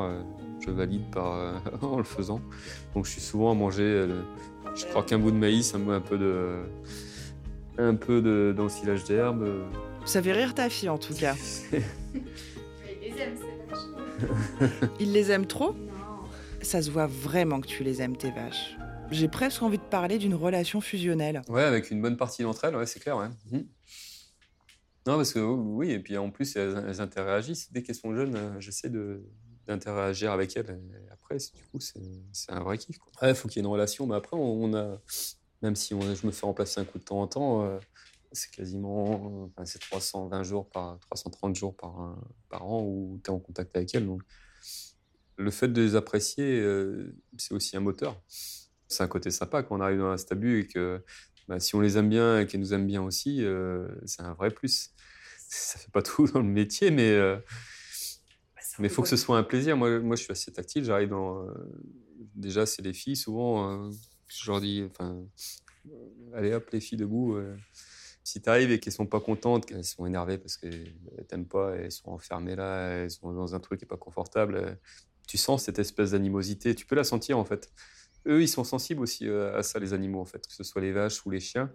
je 0.65 0.71
valide 0.71 1.11
par, 1.11 1.63
en 1.83 1.99
le 1.99 2.05
faisant. 2.05 2.41
Donc 2.95 3.07
je 3.07 3.13
suis 3.13 3.21
souvent 3.21 3.51
à 3.51 3.55
manger 3.55 4.07
je 4.77 4.85
crois 4.85 5.03
qu'un 5.03 5.19
bout 5.19 5.31
de 5.31 5.37
maïs, 5.37 5.75
un, 5.75 5.89
un 5.89 6.01
peu 6.01 6.19
de. 6.19 6.57
un 7.79 7.95
peu 7.95 8.53
d'ensilage 8.55 9.05
d'herbe. 9.05 9.49
Ça 10.05 10.23
fait 10.23 10.33
rire 10.33 10.55
ta 10.55 10.69
fille 10.69 10.89
en 10.89 10.99
tout 10.99 11.15
cas. 11.15 11.35
Il 11.73 11.81
les 13.01 13.23
aime, 13.23 13.35
ces 13.37 14.67
vaches. 14.69 14.81
Il 15.01 15.13
les 15.13 15.31
aime 15.31 15.47
trop? 15.47 15.73
Non. 15.73 16.25
Ça 16.61 16.83
se 16.83 16.91
voit 16.91 17.07
vraiment 17.07 17.61
que 17.61 17.67
tu 17.67 17.83
les 17.85 18.03
aimes, 18.03 18.17
tes 18.17 18.31
vaches. 18.31 18.77
J'ai 19.11 19.29
presque 19.29 19.63
envie 19.63 19.79
de 19.79 19.83
parler 19.83 20.19
d'une 20.19 20.35
relation 20.35 20.81
fusionnelle. 20.81 21.43
Ouais, 21.49 21.63
avec 21.63 21.91
une 21.91 22.03
bonne 22.03 22.17
partie 22.17 22.43
d'entre 22.43 22.65
elles, 22.65 22.77
ouais, 22.77 22.87
c'est 22.87 23.01
clair, 23.01 23.17
ouais. 23.17 23.29
Mhm. 23.51 23.67
Non, 25.07 25.17
parce 25.17 25.33
que 25.33 25.39
oui, 25.39 25.93
et 25.93 26.01
puis 26.01 26.19
en 26.19 26.31
plus, 26.31 26.57
elles, 26.57 27.01
interagissent. 27.01 27.73
Dès 27.73 27.83
qu'elles 27.83 27.95
sont 27.95 28.15
jeunes, 28.15 28.35
euh, 28.35 28.61
j'essaie 28.61 28.91
d'interagir 29.67 30.33
avec 30.33 30.57
elles 30.57 30.81
après, 31.13 31.37
du 31.37 31.63
coup, 31.71 31.79
c'est 31.81 32.53
un 32.53 32.61
vrai 32.61 32.79
kiff. 32.79 32.99
Il 33.23 33.35
faut 33.35 33.49
qu'il 33.49 33.59
y 33.59 33.61
ait 33.61 33.67
une 33.67 33.73
relation, 33.73 34.07
mais 34.07 34.17
après, 34.17 34.37
on, 34.37 34.75
a, 34.75 35.01
même 35.63 35.77
si 35.77 35.95
on, 35.95 36.01
je 36.01 36.27
me 36.27 36.33
fais 36.33 36.45
remplacer 36.45 36.81
un 36.81 36.85
coup 36.85 36.99
de 36.99 37.05
temps 37.05 37.21
en 37.21 37.29
temps, 37.29 37.65
euh, 37.65 37.79
c'est 38.33 38.51
quasiment 38.51 39.45
enfin, 39.45 39.65
c'est 39.65 39.79
320 39.79 40.43
jours 40.43 40.69
par 40.69 40.99
330 40.99 41.55
jours 41.55 41.75
par, 41.77 42.19
par 42.49 42.67
an 42.67 42.83
où 42.83 43.21
tu 43.23 43.31
es 43.31 43.33
en 43.33 43.39
contact 43.39 43.77
avec 43.77 43.95
elles. 43.95 44.07
Donc, 44.07 44.23
le 45.37 45.51
fait 45.51 45.69
de 45.69 45.81
les 45.81 45.95
apprécier, 45.95 46.61
euh, 46.61 47.15
c'est 47.37 47.55
aussi 47.55 47.77
un 47.77 47.81
moteur. 47.81 48.21
C'est 48.89 49.03
un 49.03 49.09
côté 49.09 49.31
sympa 49.31 49.63
quand 49.63 49.77
on 49.77 49.81
arrive 49.81 49.99
dans 49.99 50.11
un 50.11 50.17
stabu 50.17 50.61
et 50.61 50.67
que 50.67 51.03
bah, 51.49 51.61
si 51.61 51.75
on 51.75 51.81
les 51.81 51.99
aime 51.99 52.09
bien 52.09 52.41
et 52.41 52.47
qu'elles 52.47 52.61
nous 52.61 52.75
aiment 52.75 52.87
bien 52.87 53.03
aussi, 53.03 53.45
euh, 53.45 53.89
c'est 54.05 54.23
un 54.23 54.35
vrai 54.35 54.51
plus. 54.51 54.91
Ça 55.49 55.79
fait 55.79 55.91
pas 55.91 56.03
tout 56.03 56.27
dans 56.27 56.41
le 56.41 56.49
métier, 56.49 56.91
mais 56.91 57.39
mais 58.79 58.89
il 58.89 58.91
faut 58.91 59.03
que 59.03 59.09
ce 59.09 59.17
soit 59.17 59.39
un 59.39 59.43
plaisir. 59.43 59.77
Moi, 59.77 60.01
moi, 60.01 60.17
je 60.17 60.23
suis 60.23 60.33
assez 60.33 60.53
tactile. 60.53 60.85
J'arrive 60.85 61.11
dans. 61.11 61.43
Euh, 61.43 61.53
déjà, 62.35 62.67
c'est 62.67 62.83
les 62.83 62.93
filles, 62.93 63.17
souvent. 63.17 63.87
Euh, 63.89 63.91
je 64.29 64.51
leur 64.51 64.61
dis 64.61 64.85
enfin, 64.91 65.23
euh, 65.87 66.35
allez 66.35 66.53
hop, 66.53 66.69
les 66.73 66.81
filles 66.81 66.99
debout. 66.99 67.39
si 68.25 68.43
tu 68.43 68.49
arrives 68.49 68.73
et 68.73 68.81
qu'elles 68.81 68.93
sont 68.93 69.07
pas 69.07 69.21
contentes, 69.21 69.67
qu'elles 69.67 69.85
sont 69.85 70.05
énervées 70.05 70.39
parce 70.39 70.57
qu'elles 70.57 70.95
t'aiment 71.29 71.47
pas, 71.47 71.77
elles 71.77 71.93
sont 71.93 72.11
enfermées 72.11 72.57
là, 72.57 72.89
elles 72.89 73.11
sont 73.11 73.33
dans 73.33 73.55
un 73.55 73.61
truc 73.61 73.79
qui 73.79 73.85
est 73.85 73.89
pas 73.89 73.97
confortable, 73.97 74.79
tu 75.29 75.39
sens 75.39 75.65
cette 75.65 75.79
espèce 75.79 76.11
d'animosité. 76.11 76.75
Tu 76.75 76.87
peux 76.87 76.97
la 76.97 77.05
sentir 77.05 77.39
en 77.39 77.45
fait. 77.45 77.73
Eux, 78.27 78.43
ils 78.43 78.49
sont 78.49 78.65
sensibles 78.65 79.03
aussi 79.03 79.29
à 79.29 79.63
ça, 79.63 79.79
les 79.79 79.93
animaux 79.93 80.21
en 80.21 80.25
fait, 80.25 80.47
que 80.47 80.53
ce 80.53 80.65
soit 80.65 80.83
les 80.83 80.93
vaches 80.93 81.25
ou 81.25 81.31
les 81.31 81.41
chiens 81.41 81.71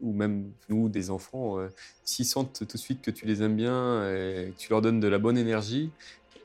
ou 0.00 0.12
même 0.12 0.52
nous, 0.68 0.88
des 0.88 1.10
enfants, 1.10 1.56
s'ils 2.04 2.26
sentent 2.26 2.66
tout 2.68 2.76
de 2.76 2.78
suite 2.78 3.00
que 3.00 3.10
tu 3.10 3.24
les 3.24 3.42
aimes 3.42 3.56
bien 3.56 4.06
et 4.10 4.52
que 4.52 4.58
tu 4.58 4.70
leur 4.70 4.82
donnes 4.82 5.00
de 5.00 5.08
la 5.08 5.18
bonne 5.18 5.38
énergie, 5.38 5.90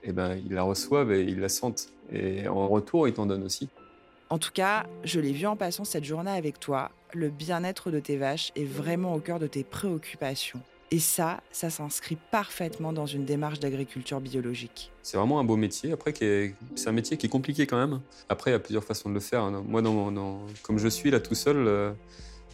eh 0.04 0.13
ben, 0.13 0.36
ils 0.45 0.54
la 0.54 0.63
reçoivent 0.63 1.12
et 1.12 1.23
ils 1.23 1.39
la 1.39 1.49
sentent. 1.49 1.89
Et 2.12 2.47
en 2.47 2.67
retour, 2.67 3.08
ils 3.08 3.13
t'en 3.13 3.25
donnent 3.25 3.43
aussi. 3.43 3.69
En 4.30 4.39
tout 4.39 4.51
cas, 4.54 4.86
je 5.04 5.19
l'ai 5.19 5.34
vu 5.34 5.45
en 5.45 5.58
passant 5.58 5.84
cette 5.84 6.06
journée 6.06 6.32
avec 6.32 6.60
toi, 6.60 6.91
le 7.13 7.30
bien-être 7.30 7.91
de 7.91 7.99
tes 7.99 8.15
vaches 8.15 8.51
est 8.56 8.63
vraiment 8.63 9.13
au 9.13 9.19
cœur 9.19 9.39
de 9.39 9.47
tes 9.47 9.65
préoccupations. 9.65 10.62
Et 10.93 10.99
ça, 10.99 11.41
ça 11.51 11.69
s'inscrit 11.69 12.17
parfaitement 12.32 12.91
dans 12.91 13.06
une 13.06 13.23
démarche 13.23 13.60
d'agriculture 13.60 14.19
biologique. 14.19 14.91
C'est 15.04 15.15
vraiment 15.15 15.39
un 15.39 15.45
beau 15.45 15.56
métier. 15.56 15.93
Après, 15.93 16.13
c'est 16.13 16.88
un 16.88 16.91
métier 16.91 17.15
qui 17.15 17.27
est 17.27 17.30
compliqué 17.30 17.65
quand 17.65 17.77
même. 17.77 18.01
Après, 18.27 18.51
il 18.51 18.54
y 18.54 18.58
a 18.58 18.60
plusieurs 18.60 18.84
façons 18.84 19.08
de 19.08 19.13
le 19.13 19.21
faire. 19.21 19.49
Moi, 19.49 19.82
comme 20.63 20.77
je 20.77 20.88
suis 20.89 21.10
là 21.10 21.21
tout 21.21 21.34
seul, 21.34 21.65
euh, 21.65 21.93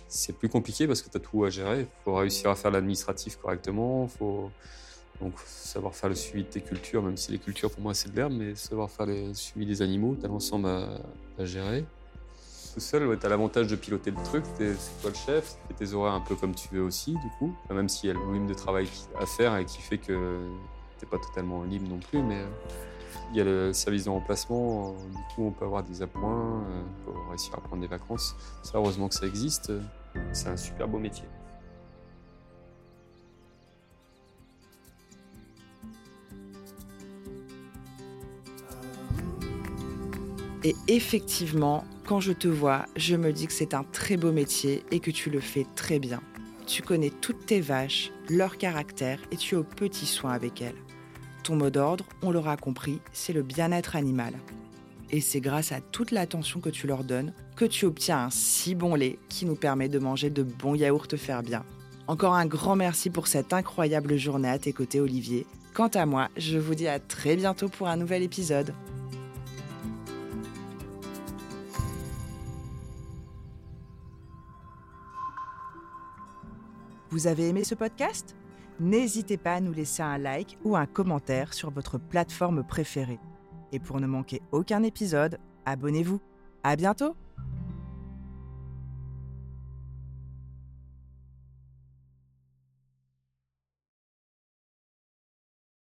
c'est 0.08 0.38
plus 0.38 0.50
compliqué 0.50 0.86
parce 0.86 1.02
que 1.02 1.10
tu 1.10 1.18
as 1.18 1.20
tout 1.20 1.46
à 1.46 1.50
gérer. 1.50 1.82
Il 1.82 2.04
faut 2.04 2.14
réussir 2.14 2.52
à 2.52 2.56
faire 2.56 2.70
l'administratif 2.70 3.38
correctement. 3.38 4.04
Il 4.04 4.18
faut 4.18 4.52
donc, 5.22 5.34
savoir 5.46 5.96
faire 5.96 6.10
le 6.10 6.16
suivi 6.16 6.44
de 6.44 6.50
tes 6.50 6.62
cultures, 6.62 7.02
même 7.02 7.18
si 7.18 7.32
les 7.32 7.40
cultures 7.40 7.72
pour 7.72 7.82
moi 7.82 7.94
c'est 7.94 8.12
de 8.12 8.16
l'herbe, 8.16 8.34
mais 8.34 8.56
savoir 8.56 8.90
faire 8.90 9.08
le 9.08 9.34
suivi 9.34 9.66
des 9.66 9.82
animaux, 9.82 10.16
tu 10.20 10.26
as 10.26 10.30
l'ensemble 10.30 10.68
à, 10.68 11.46
gérer. 11.46 11.86
Tout 12.78 12.82
seul, 12.82 13.18
tu 13.20 13.26
as 13.26 13.30
l'avantage 13.30 13.66
de 13.66 13.76
piloter 13.76 14.12
le 14.12 14.24
truc, 14.24 14.44
c'est 14.56 15.02
toi 15.02 15.10
le 15.10 15.16
chef, 15.16 15.56
et 15.72 15.74
tes 15.74 15.96
horaires 15.96 16.14
un 16.14 16.22
peu 16.22 16.36
comme 16.36 16.54
tu 16.54 16.70
veux 16.72 16.84
aussi, 16.84 17.14
du 17.14 17.30
coup. 17.40 17.52
Même 17.72 17.90
s'il 17.90 18.08
y 18.08 18.12
a 18.12 18.14
le 18.14 18.20
volume 18.20 18.46
de 18.46 18.54
travail 18.54 18.88
à 19.20 19.26
faire 19.26 19.58
et 19.58 19.66
qui 19.66 19.82
fait 19.82 19.98
que 19.98 20.38
t'es 21.00 21.08
pas 21.08 21.18
totalement 21.18 21.64
libre 21.64 21.90
non 21.90 21.98
plus, 21.98 22.22
mais 22.22 22.36
euh, 22.36 22.48
il 23.32 23.38
y 23.38 23.42
a 23.42 23.46
le 23.46 23.74
service 23.74 24.04
de 24.06 24.12
remplacement, 24.12 24.92
du 24.92 25.34
coup 25.34 25.48
on 25.48 25.50
peut 25.50 25.66
avoir 25.66 25.82
des 25.82 26.04
appoints, 26.04 26.62
euh, 26.70 26.84
on 26.84 27.12
peut 27.12 27.18
réussir 27.32 27.56
à 27.56 27.62
prendre 27.62 27.82
des 27.82 27.88
vacances. 27.88 28.36
Ça, 28.62 28.74
heureusement 28.76 29.08
que 29.08 29.16
ça 29.16 29.26
existe, 29.26 29.72
c'est 30.32 30.50
un 30.50 30.58
super 30.58 30.88
beau 30.88 31.00
métier. 31.00 31.26
Et 40.64 40.76
effectivement, 40.88 41.86
quand 42.06 42.20
je 42.20 42.34
te 42.34 42.48
vois, 42.48 42.86
je 42.96 43.16
me 43.16 43.32
dis 43.32 43.48
que 43.48 43.54
c'est 43.54 43.74
un 43.74 43.84
très 43.84 44.18
beau 44.18 44.32
métier 44.32 44.84
et 44.92 45.00
que 45.00 45.12
tu 45.12 45.30
le 45.30 45.40
fais 45.40 45.66
très 45.76 46.00
bien. 46.00 46.22
Tu 46.66 46.82
connais 46.82 47.12
toutes 47.12 47.46
tes 47.46 47.62
vaches, 47.62 48.12
leur 48.30 48.58
caractère 48.58 49.20
et 49.32 49.38
tu 49.38 49.56
es 49.56 49.58
au 49.58 49.64
petit 49.64 50.06
soin 50.06 50.32
avec 50.32 50.62
elles. 50.62 50.76
Ton 51.44 51.56
mot 51.56 51.70
d'ordre, 51.70 52.06
on 52.22 52.32
l'aura 52.32 52.58
compris, 52.58 53.00
c'est 53.14 53.34
le 53.34 53.44
bien-être 53.44 53.96
animal. 53.96 54.34
Et 55.12 55.22
c'est 55.22 55.40
grâce 55.40 55.72
à 55.72 55.80
toute 55.80 56.12
l'attention 56.12 56.60
que 56.60 56.70
tu 56.70 56.88
leur 56.88 57.04
donnes 57.04 57.34
que 57.56 57.66
tu 57.66 57.86
obtiens 57.86 58.26
un 58.26 58.30
si 58.30 58.76
bon 58.76 58.96
lait 58.96 59.18
qui 59.30 59.46
nous 59.46 59.56
permet 59.56 59.90
de 59.90 60.00
manger 60.00 60.30
de 60.30 60.44
bons 60.44 60.76
yaourts 60.76 61.08
faire 61.18 61.44
bien. 61.44 61.64
Encore 62.08 62.36
un 62.36 62.46
grand 62.46 62.76
merci 62.76 63.10
pour 63.10 63.28
cette 63.28 63.54
incroyable 63.54 64.18
journée 64.18 64.50
à 64.50 64.60
tes 64.60 64.74
côtés, 64.74 65.00
Olivier. 65.00 65.46
Quant 65.74 65.88
à 65.88 66.06
moi, 66.06 66.30
je 66.38 66.58
vous 66.58 66.76
dis 66.76 66.88
à 66.88 67.00
très 67.00 67.36
bientôt 67.36 67.70
pour 67.70 67.88
un 67.88 67.98
nouvel 67.98 68.24
épisode. 68.24 68.74
Vous 77.18 77.26
avez 77.26 77.50
aimé 77.50 77.64
ce 77.64 77.74
podcast? 77.74 78.36
N'hésitez 78.80 79.38
pas 79.38 79.56
à 79.56 79.60
nous 79.60 79.74
laisser 79.74 80.04
un 80.04 80.20
like 80.20 80.56
ou 80.64 80.76
un 80.76 80.86
commentaire 80.86 81.52
sur 81.56 81.72
votre 81.72 81.98
plateforme 81.98 82.64
préférée. 82.64 83.18
Et 83.72 83.80
pour 83.80 84.00
ne 84.00 84.06
manquer 84.06 84.40
aucun 84.52 84.84
épisode, 84.84 85.40
abonnez-vous. 85.66 86.22
À 86.62 86.76
bientôt 86.76 87.16